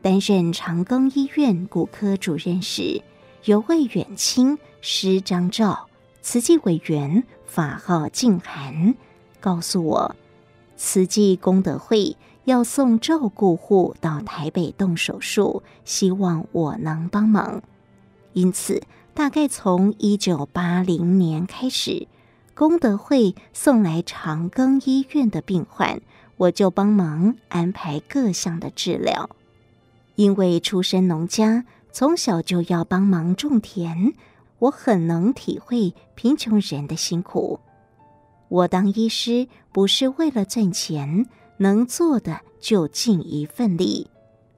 [0.03, 3.01] 担任长庚医院骨科主任时，
[3.45, 5.87] 有位远亲师张照，
[6.21, 8.97] 慈济委员法号静涵，
[9.39, 10.17] 告诉我，
[10.77, 17.63] 慈济功德会要送照顾户到台北动手术，希望我能帮忙。
[18.33, 18.83] 因此，
[19.15, 22.09] 大概从一九八零年开始，
[22.55, 26.01] 功德会送来长庚医院的病患，
[26.37, 29.31] 我就帮忙安排各项的治疗。
[30.15, 34.15] 因为出身农家，从小就要帮忙种田，
[34.59, 37.61] 我很能体会贫穷人的辛苦。
[38.49, 44.09] 我当医师不是为了赚钱，能做的就尽一份力。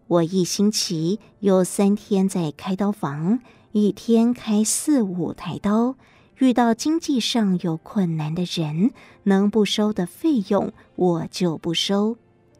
[0.06, 3.40] 我一星期有三天在开刀房，
[3.72, 5.94] 一天开四五台刀。
[6.38, 8.90] 遇到经济上有困难的人，
[9.22, 12.16] 能不收的费用，我就不收。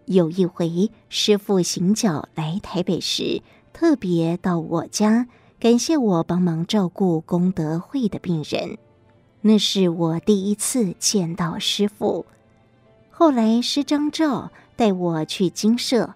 [0.06, 8.78] 有一回，师傅行脚来台北时，特别到我家，感谢我帮忙照顾功德会的病人。
[9.40, 12.26] 那是我第一次见到师傅。
[13.10, 16.14] 后来师张照带我去精舍，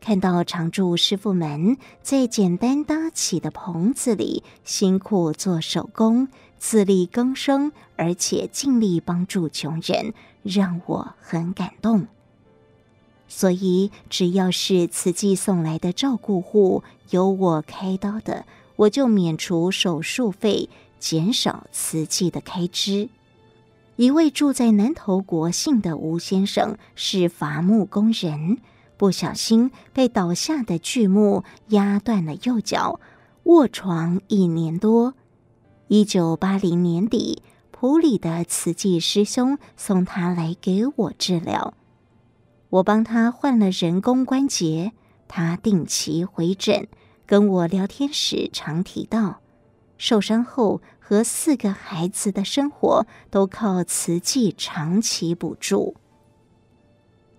[0.00, 12.06] 看到常住师傅们在简单搭起的棚子里辛苦做手工，自力更生，而且尽力帮助穷人，让我很感动。
[13.28, 23.08] 所以，只要是慈济送来的照顾户由我开刀的，我就免除手术费，减少慈济的开支。
[23.96, 28.58] 一位住在南投国姓的吴先生是伐木工人，
[28.96, 33.00] 不小心被倒下的巨木压断了右脚，
[33.44, 35.14] 卧床一年多。
[35.88, 41.74] 一九八零年底，埔里的慈济师兄送他来给我治疗。
[42.70, 44.92] 我帮他换了人工关节，
[45.26, 46.86] 他定期回诊，
[47.24, 49.40] 跟我聊天时常提到，
[49.96, 55.96] 受伤后和四个孩子的生活都靠慈济长期补助。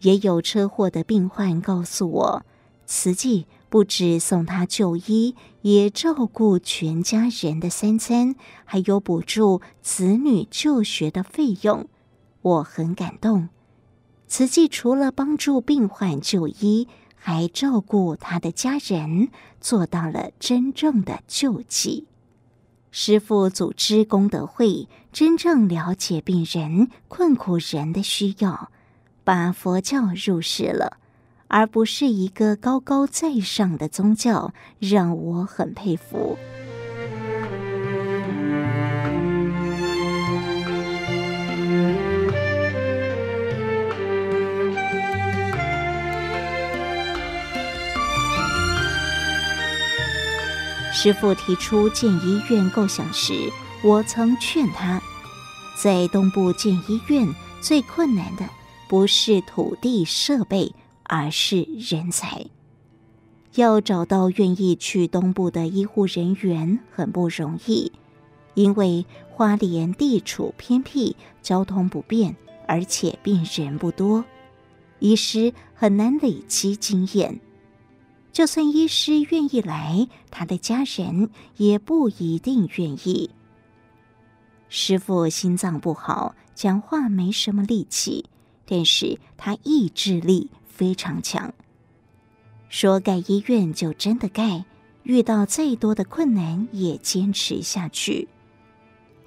[0.01, 2.45] 也有车祸的病患告诉我，
[2.87, 8.33] 慈济不止送他就医，也照顾全家人的三餐，
[8.65, 11.87] 还有补助子女就学的费用，
[12.41, 13.49] 我很感动。
[14.29, 22.05] 慈济除了帮助病患就医，还照顾他的家人，做到了真正的救济。
[22.91, 28.71] 师父组织功德会，真正了解病人、困苦人的需要，
[29.23, 30.97] 把佛教入世了，
[31.47, 36.37] 而不是一个高高在上的宗教，让我很佩服。
[51.01, 53.49] 师父提出建医院构想时，
[53.81, 55.01] 我曾劝他，
[55.73, 57.25] 在东部建医院
[57.61, 58.43] 最困难的
[58.89, 62.45] 不是土地设备，而是人才。
[63.55, 67.93] 要找到愿意去东部的医护人员很不容易，
[68.53, 72.35] 因为花莲地处偏僻，交通不便，
[72.67, 74.25] 而且病人不多，
[74.99, 77.39] 医师很难累积经验。
[78.39, 83.31] 就算医师愿意来，他的家人也不一定愿意。
[84.69, 88.23] 师傅心脏不好，讲话没什么力气，
[88.65, 91.53] 但是他意志力非常强。
[92.69, 94.63] 说盖医院就真的盖，
[95.03, 98.29] 遇到再多的困难也坚持下去。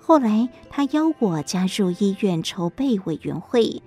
[0.00, 3.82] 后来他邀我加入医院筹备委员会。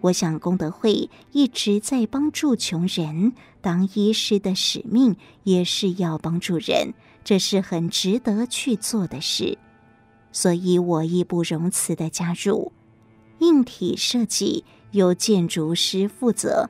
[0.00, 3.34] 我想功德会一直在帮助穷人，
[3.64, 6.92] 当医师的使命也是要帮助人，
[7.24, 9.56] 这是很值得去做的事，
[10.32, 12.72] 所以我义不容辞的加入。
[13.38, 16.68] 硬体设计由建筑师负责，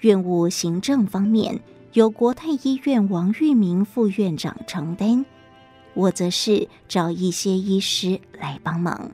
[0.00, 1.60] 院务行政方面
[1.92, 5.24] 由国泰医院王玉明副院长承担，
[5.94, 9.12] 我则是找一些医师来帮忙。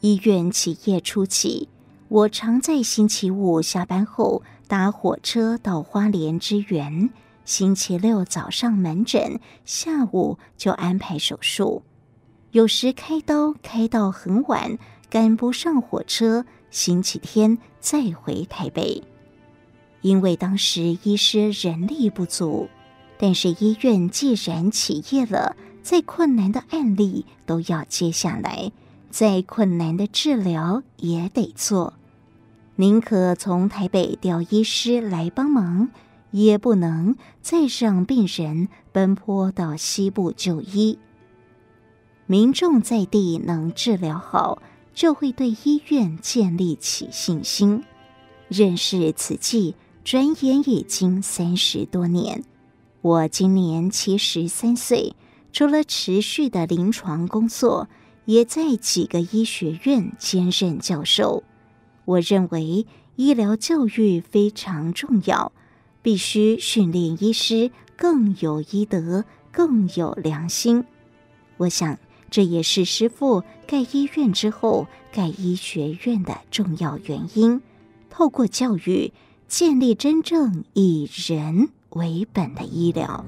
[0.00, 1.68] 医院起业初期。
[2.08, 7.10] 我常在星期五下班后搭火车到花莲支援，
[7.44, 11.82] 星期六早上门诊，下午就安排手术。
[12.50, 19.02] 有时开刀开到很晚，赶不上火车，星期天再回台北。
[20.00, 22.68] 因为当时医师人力不足，
[23.18, 28.72] 但是医院既然起业了，再困难的案例都要接下来。
[29.10, 31.94] 再困难的治疗也得做，
[32.76, 35.90] 宁可从台北调医师来帮忙，
[36.30, 40.98] 也不能再让病人奔波到西部就医。
[42.26, 44.62] 民众在地能治疗好，
[44.94, 47.84] 就会对医院建立起信心。
[48.48, 49.74] 认识此计，
[50.04, 52.44] 转眼已经三十多年。
[53.00, 55.14] 我今年七十三岁，
[55.52, 57.88] 除了持续的临床工作。
[58.26, 61.44] 也在几个医学院兼任教授。
[62.06, 62.86] 我认为
[63.16, 65.52] 医疗教育非常重要，
[66.02, 70.84] 必须训练医师更有医德、更有良心。
[71.58, 71.98] 我想
[72.30, 77.60] 这也是师傅盖医院之后盖医学院的重要原因。
[78.08, 79.12] 透过教育，
[79.48, 83.24] 建立真正以人为本的医疗。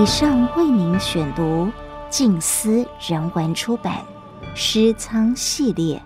[0.00, 1.70] 以上为您选读
[2.08, 4.02] 静思人文出版
[4.54, 5.98] 《诗仓系列》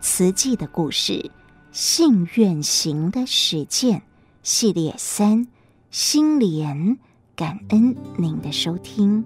[0.00, 1.30] 慈济的故事，
[1.70, 4.02] 信愿行的实践
[4.42, 5.46] 系列三，
[5.92, 6.98] 心莲，
[7.36, 9.24] 感恩您的收听。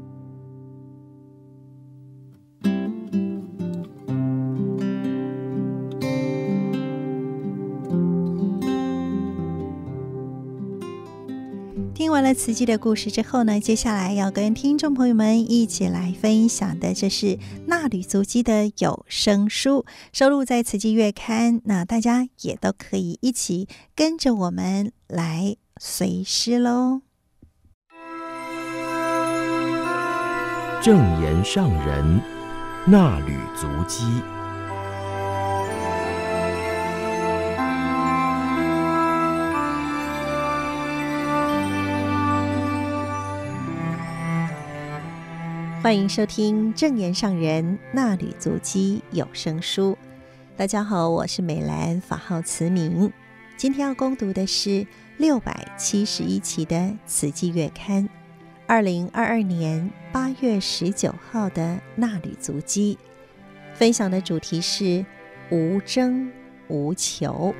[12.01, 21.57] 听完了慈济的故事之后呢，接下来要跟听众朋友们一起来分享的，这是纳履足迹的有声书，收录在《慈济月刊》。
[21.67, 27.03] 那大家也都可以一起跟着我们来随诗喽。
[30.81, 32.23] 正言上人
[32.87, 34.07] 纳履足迹。
[45.91, 49.99] 欢迎收听正言上人纳履足迹有声书。
[50.57, 53.13] 大家好，我是美兰，法号慈明。
[53.57, 54.87] 今天要攻读的是
[55.17, 56.77] 六百七十一期的
[57.07, 58.05] 《慈济月刊》，
[58.69, 62.97] 二零二二年八月十九号的纳履足迹，
[63.75, 65.05] 分享的主题是
[65.51, 66.31] 无争
[66.69, 67.53] 无求。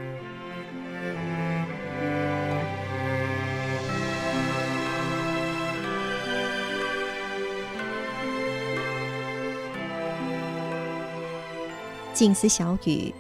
[12.21, 13.15] 静思小语。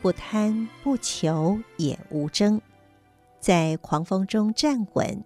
[0.00, 2.58] 不贪不求也无争，
[3.38, 5.22] 在狂风中站稳，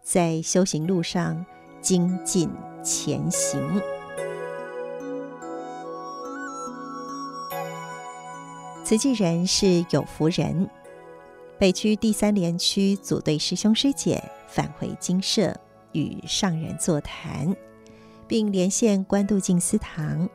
[0.00, 1.44] 在修行路上
[1.80, 2.48] 精进
[2.84, 3.82] 前行。
[8.84, 10.70] 慈济人是有福人。
[11.58, 15.52] 北区第三联区组队师兄师姐返回精舍，
[15.90, 17.56] 与上人座谈，
[18.28, 20.28] 并连线关渡静思堂，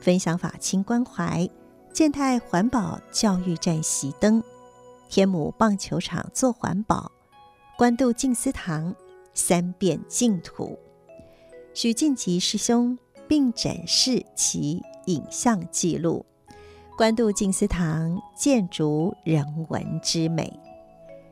[0.00, 1.46] 分享法亲关怀。
[1.96, 4.42] 健泰环保教育站熄灯，
[5.08, 7.10] 天母棒球场做环保，
[7.78, 8.94] 关渡静思堂
[9.32, 10.78] 三遍净土，
[11.72, 16.26] 许晋吉师兄并展示其影像记录，
[16.98, 20.52] 关渡静思堂建筑人文之美，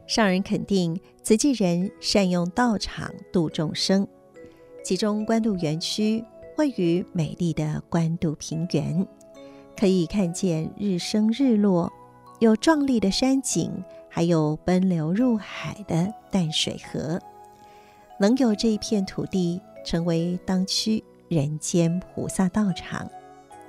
[0.07, 4.09] 上人肯定慈济人善用道场度众生，
[4.83, 6.25] 其中关渡园区
[6.57, 9.07] 位于美丽的关渡平原。
[9.77, 11.93] 可以看见日升日落，
[12.39, 13.71] 有壮丽的山景，
[14.09, 17.21] 还有奔流入海的淡水河。
[18.19, 23.11] 能有这一片土地成为当区人间菩萨道场，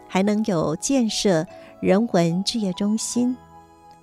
[0.08, 1.45] 还能有建设
[1.82, 3.36] 人文置业中心，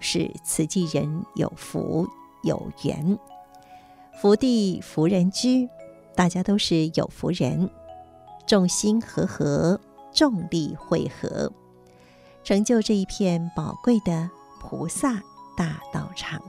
[0.00, 2.06] 是慈济人有福
[2.42, 3.16] 有缘。
[4.20, 5.68] 福地福人居，
[6.14, 7.70] 大家都是有福人，
[8.46, 9.80] 众心和合，
[10.12, 11.50] 众力汇合。
[12.44, 14.28] 成就这一片宝贵的
[14.60, 15.22] 菩萨
[15.56, 16.42] 大道场。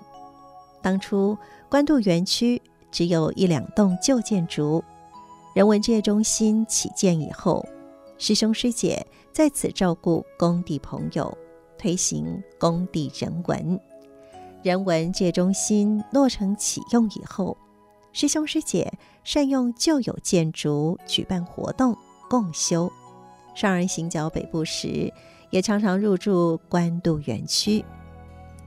[0.81, 1.37] 当初
[1.69, 4.83] 官渡园区只有一两栋旧建筑，
[5.53, 7.65] 人文志业中心起建以后，
[8.17, 11.35] 师兄师姐在此照顾工地朋友，
[11.77, 13.79] 推行工地人文。
[14.61, 17.57] 人文界中心落成启用以后，
[18.11, 18.91] 师兄师姐
[19.23, 21.97] 善用旧有建筑举办活动
[22.29, 22.91] 共修。
[23.55, 25.13] 上人行脚北部时，
[25.53, 27.85] 也常常入住官渡园区，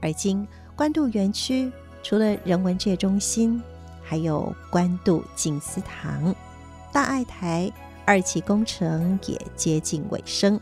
[0.01, 1.69] 而今官渡园区
[2.01, 3.61] 除了人文界中心，
[4.01, 6.33] 还有官渡静思堂，
[6.93, 7.69] 大爱台
[8.05, 10.57] 二期工程也接近尾声，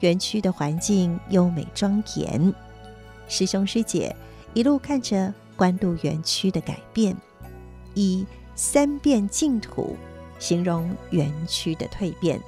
[0.00, 2.52] 园区的环境优美庄严。
[3.28, 4.12] 师兄师姐
[4.52, 7.16] 一路看着官渡园区的改变，
[7.94, 8.26] 以
[8.56, 9.96] 三变净土
[10.40, 12.40] 形容园区的蜕变，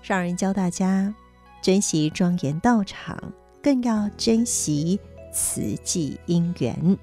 [0.00, 1.12] 上人教大家。
[1.62, 3.16] 珍惜庄严道场，
[3.62, 4.98] 更要珍惜
[5.32, 6.98] 慈济因缘。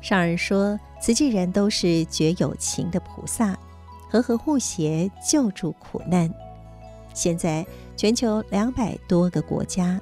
[0.00, 3.58] 上人说，慈济人都是绝有情的菩萨，
[4.08, 6.32] 和和互协，救助苦难。
[7.12, 10.00] 现在全球两百多个国家，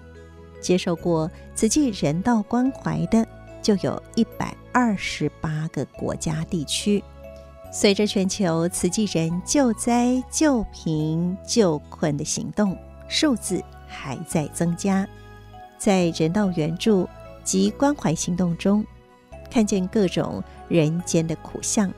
[0.61, 3.27] 接受过慈济人道关怀的，
[3.63, 7.03] 就有一百二十八个国家地区。
[7.73, 12.77] 随着全球慈济人救灾、救贫、救困的行动。
[13.09, 15.07] 数字还在增加，
[15.79, 17.09] 在人道援助
[17.45, 18.85] 及关怀行动中，
[19.51, 21.93] 看见各种人间的苦相，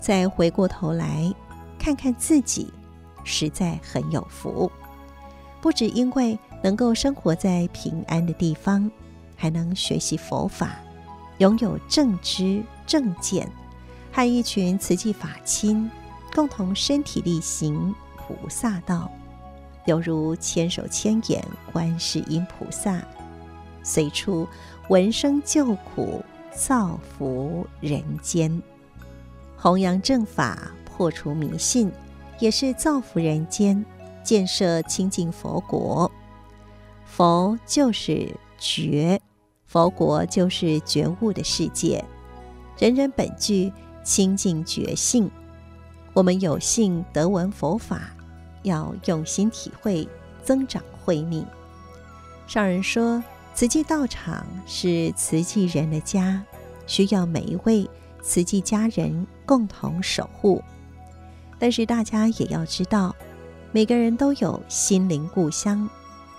[0.00, 1.32] 再回过头来
[1.78, 2.72] 看看自己，
[3.24, 4.70] 实在很有福。
[5.60, 8.90] 不只因为能够生活在平安的地方，
[9.36, 10.76] 还能学习佛法，
[11.38, 13.48] 拥有正知正见，
[14.12, 15.90] 和一群慈济法亲
[16.34, 19.10] 共同身体力行菩萨道。
[19.86, 23.02] 犹如千手千眼观世音菩萨，
[23.82, 24.46] 随处
[24.88, 26.24] 闻声救苦，
[26.54, 28.62] 造福人间，
[29.56, 31.90] 弘扬正法，破除迷信，
[32.38, 33.84] 也是造福人间，
[34.22, 36.10] 建设清净佛国。
[37.04, 39.20] 佛就是觉，
[39.66, 42.04] 佛国就是觉悟的世界，
[42.78, 43.72] 人人本具
[44.04, 45.28] 清净觉性。
[46.14, 48.14] 我们有幸得闻佛法。
[48.62, 50.08] 要用心体会，
[50.42, 51.46] 增长慧命。
[52.46, 53.22] 上人说，
[53.54, 56.42] 慈济道场是慈济人的家，
[56.86, 57.88] 需要每一位
[58.22, 60.62] 慈济家人共同守护。
[61.58, 63.14] 但是大家也要知道，
[63.70, 65.88] 每个人都有心灵故乡，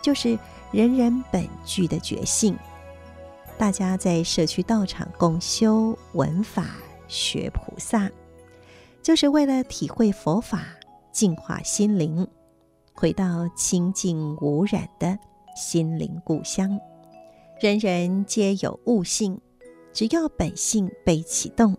[0.01, 0.38] 就是
[0.71, 2.57] 人人本具的觉性。
[3.57, 6.65] 大家在社区道场共修文法、
[7.07, 8.09] 学菩萨，
[9.01, 10.63] 就是为了体会佛法。
[11.14, 12.28] 净化心灵，
[12.91, 15.18] 回到清净无染的
[15.55, 16.78] 心灵故乡。
[17.61, 19.39] 人人皆有悟性，
[19.93, 21.78] 只要本性被启动，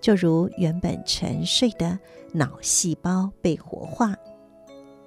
[0.00, 1.96] 就如原本沉睡的
[2.32, 4.16] 脑细胞被活化，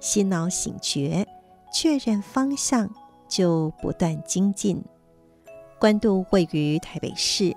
[0.00, 1.26] 心脑醒觉，
[1.70, 2.90] 确认方向，
[3.28, 4.82] 就不断精进。
[5.78, 7.54] 官渡位于台北市，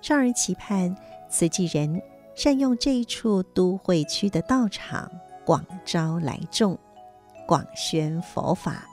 [0.00, 0.96] 上人期盼
[1.28, 2.00] 慈济人
[2.34, 5.10] 善用这一处都会区的道场，
[5.44, 6.78] 广招来众，
[7.46, 8.88] 广宣佛法。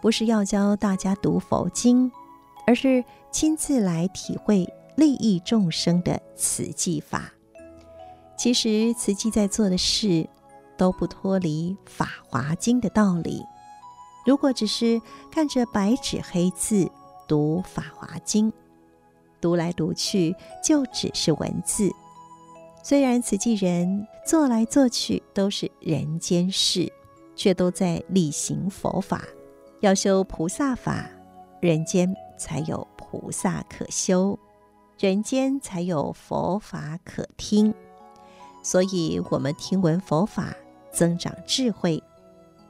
[0.00, 2.10] 不是要教大家读佛经，
[2.66, 7.32] 而是亲自来体会利益众生的慈济法。
[8.36, 10.28] 其实慈济在做的事
[10.76, 13.44] 都不脱离《法华经》的道理。
[14.26, 15.00] 如果只是
[15.30, 16.90] 看着白纸黑字
[17.28, 18.50] 读《法华经》，
[19.40, 20.34] 读来读去
[20.64, 21.92] 就只是文字。
[22.82, 26.92] 虽然慈济人做来做去都是人间事，
[27.36, 29.22] 却都在力行佛法。
[29.80, 31.08] 要修菩萨法，
[31.60, 34.36] 人间才有菩萨可修，
[34.98, 37.72] 人间才有佛法可听。
[38.64, 40.52] 所以，我们听闻佛法，
[40.92, 42.02] 增长智慧，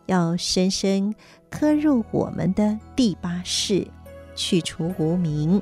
[0.06, 1.14] 要深深
[1.50, 3.86] 刻入我们的第八识，
[4.34, 5.60] 去除无明，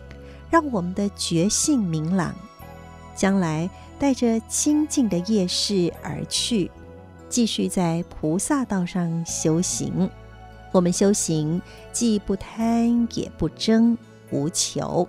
[0.50, 2.34] 让我们的觉性明朗。
[3.16, 3.68] 将来
[4.00, 6.70] 带着清净的业识而去，
[7.28, 10.10] 继续在菩萨道上修行。
[10.72, 11.60] 我们修行
[11.92, 13.98] 既不贪也不争，
[14.30, 15.06] 无求。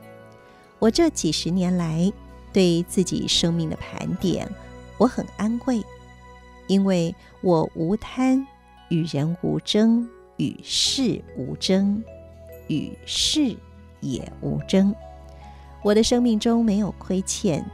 [0.78, 2.12] 我这几十年来
[2.52, 4.46] 对自己生命的盘点，
[4.98, 5.82] 我很安慰，
[6.68, 8.46] 因为我无贪，
[8.90, 12.04] 与人无争，与事无争，
[12.68, 13.56] 与事
[14.02, 14.94] 也无争。
[15.82, 17.66] 我的生命中没有亏欠，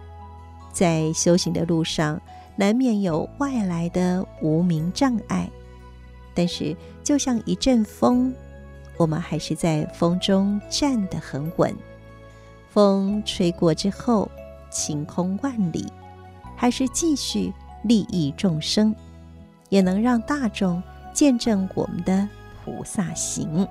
[0.77, 2.21] 在修行的路上，
[2.55, 5.49] 难免有外来的无明障碍。
[6.35, 8.31] 但是，就像一阵风，
[8.95, 11.75] 我们还是在风中站得很稳。
[12.69, 14.29] 风吹过之后，
[14.69, 15.91] 晴空万里，
[16.55, 17.51] 还是继续
[17.81, 18.95] 利益众生，
[19.69, 20.79] 也能让大众
[21.11, 22.29] 见证我们的
[22.63, 23.67] 菩萨行。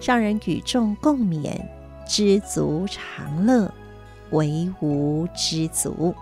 [0.00, 1.60] 让人与众共勉：
[2.06, 3.74] 知足常乐，
[4.32, 6.14] 唯无知足。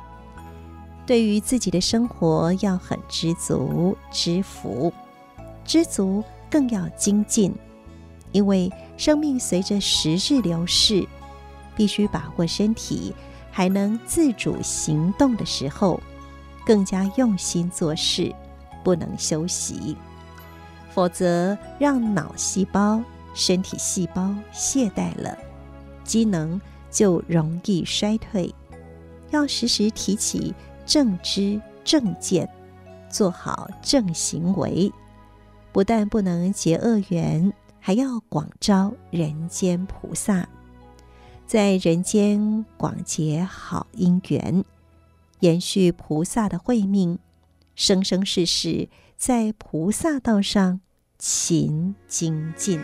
[1.06, 4.92] 对于自己的生活，要很知足、知福。
[5.64, 7.54] 知足更要精进，
[8.32, 11.06] 因为生命随着时日流逝，
[11.76, 13.14] 必须把握身体
[13.50, 16.00] 还能自主行动的时候，
[16.66, 18.34] 更加用心做事，
[18.82, 19.96] 不能休息，
[20.90, 23.02] 否则让脑细胞、
[23.34, 25.36] 身体细胞懈怠了，
[26.04, 26.58] 机能
[26.90, 28.54] 就容易衰退。
[29.30, 30.54] 要时时提起
[30.86, 32.48] 正知正见，
[33.10, 34.92] 做好正行为。
[35.70, 40.48] 不但不能结恶缘，还要广招人间菩萨，
[41.46, 44.64] 在人间广结好因缘，
[45.40, 47.18] 延续菩萨的慧命，
[47.74, 50.80] 生生世世在菩萨道上
[51.18, 52.80] 勤精进。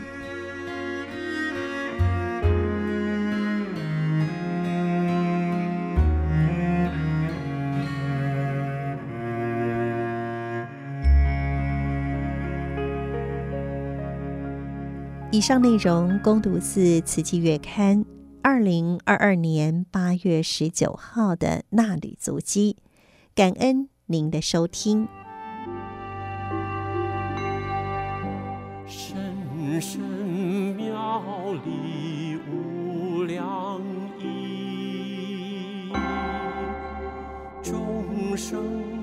[15.34, 18.04] 以上内容供读自《慈济月刊》
[18.40, 22.76] 二零二二年八月十九号的纳履足迹，
[23.34, 25.08] 感恩您的收听。
[28.86, 30.00] 深深
[30.76, 31.20] 妙
[31.64, 33.82] 理无量
[34.20, 35.90] 义，
[37.60, 38.93] 众生。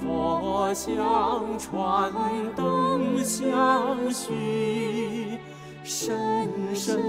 [0.00, 2.12] 佛像传
[2.56, 5.38] 灯相续，
[5.82, 7.00] 深深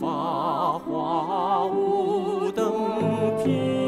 [0.00, 2.72] 法华无等
[3.44, 3.85] 品。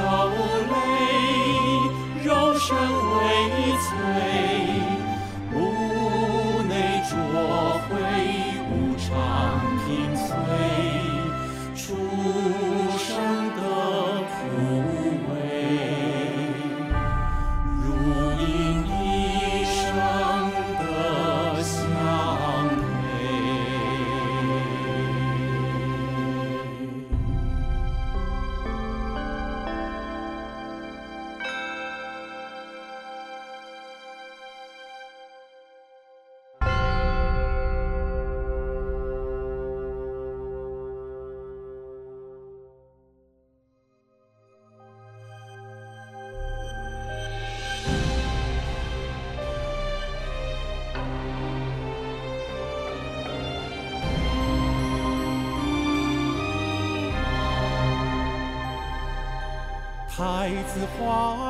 [0.00, 0.06] 有
[0.70, 0.74] 泪
[2.24, 2.28] 柔
[2.58, 3.20] 声微
[3.84, 4.39] 催
[60.72, 61.49] 似花。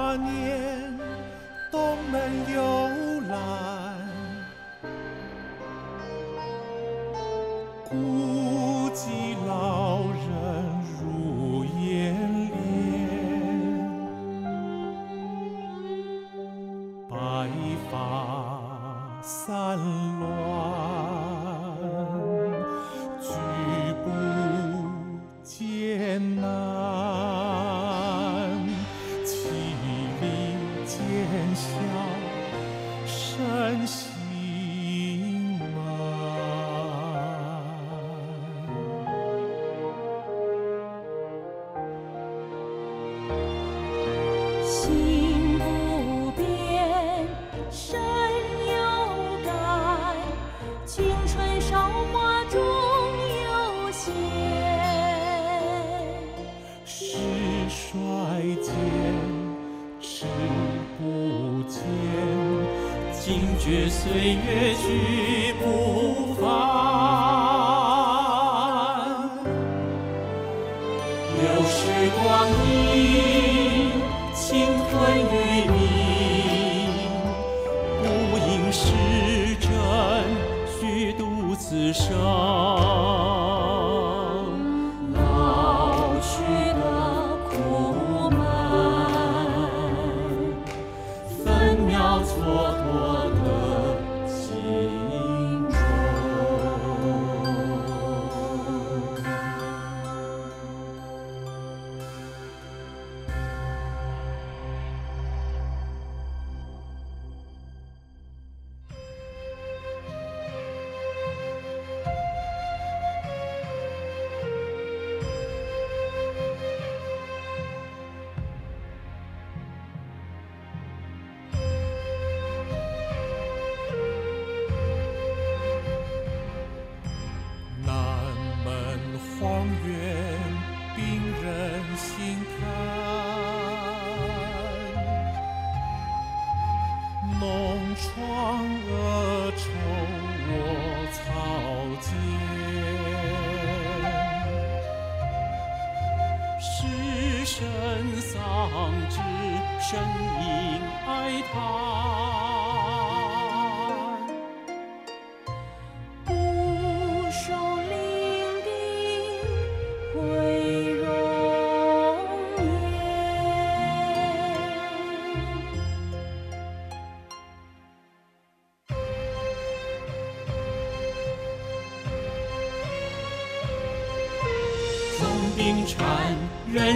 [63.60, 66.99] 觉岁月去不返。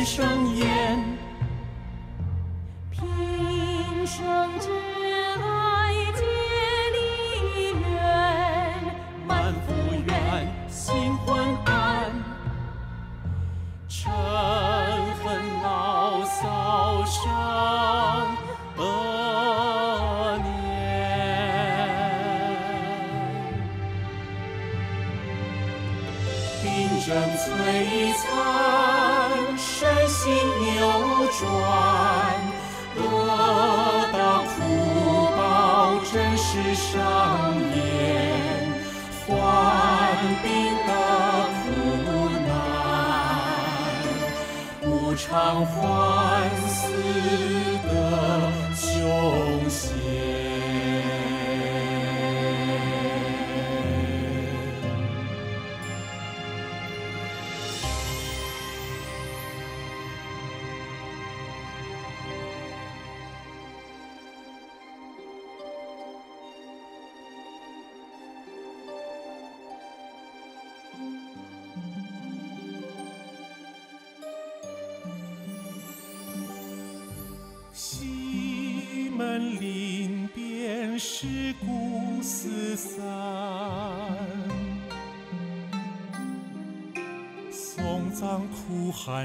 [0.04, 0.33] 说。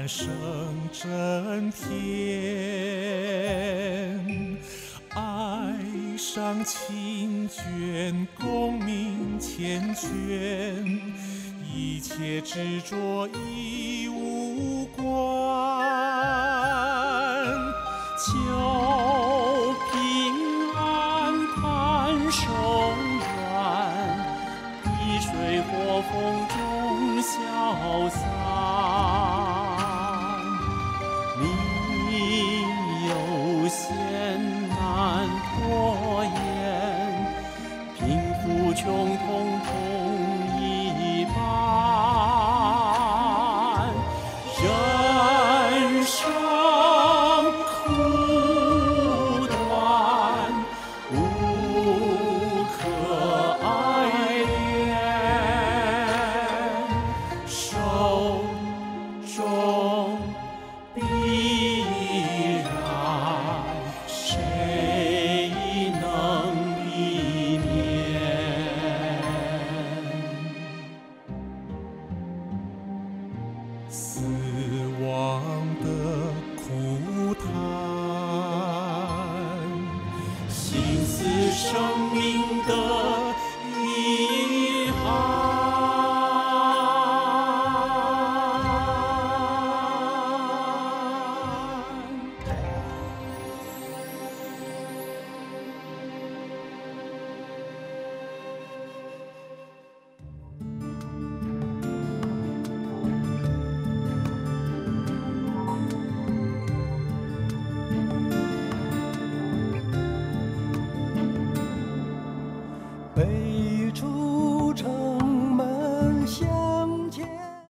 [0.08, 0.28] 声
[0.92, 1.88] 震天
[5.10, 5.74] 爱
[6.16, 10.08] 上清娟功名缱绻
[11.72, 16.10] 一切执着义无关。
[18.18, 18.34] 求
[19.90, 19.96] 平
[20.76, 22.46] 安盼寿
[23.20, 23.28] 远
[24.82, 24.88] 碧
[25.20, 26.12] 水或风
[26.48, 26.58] 中
[27.22, 28.49] 消散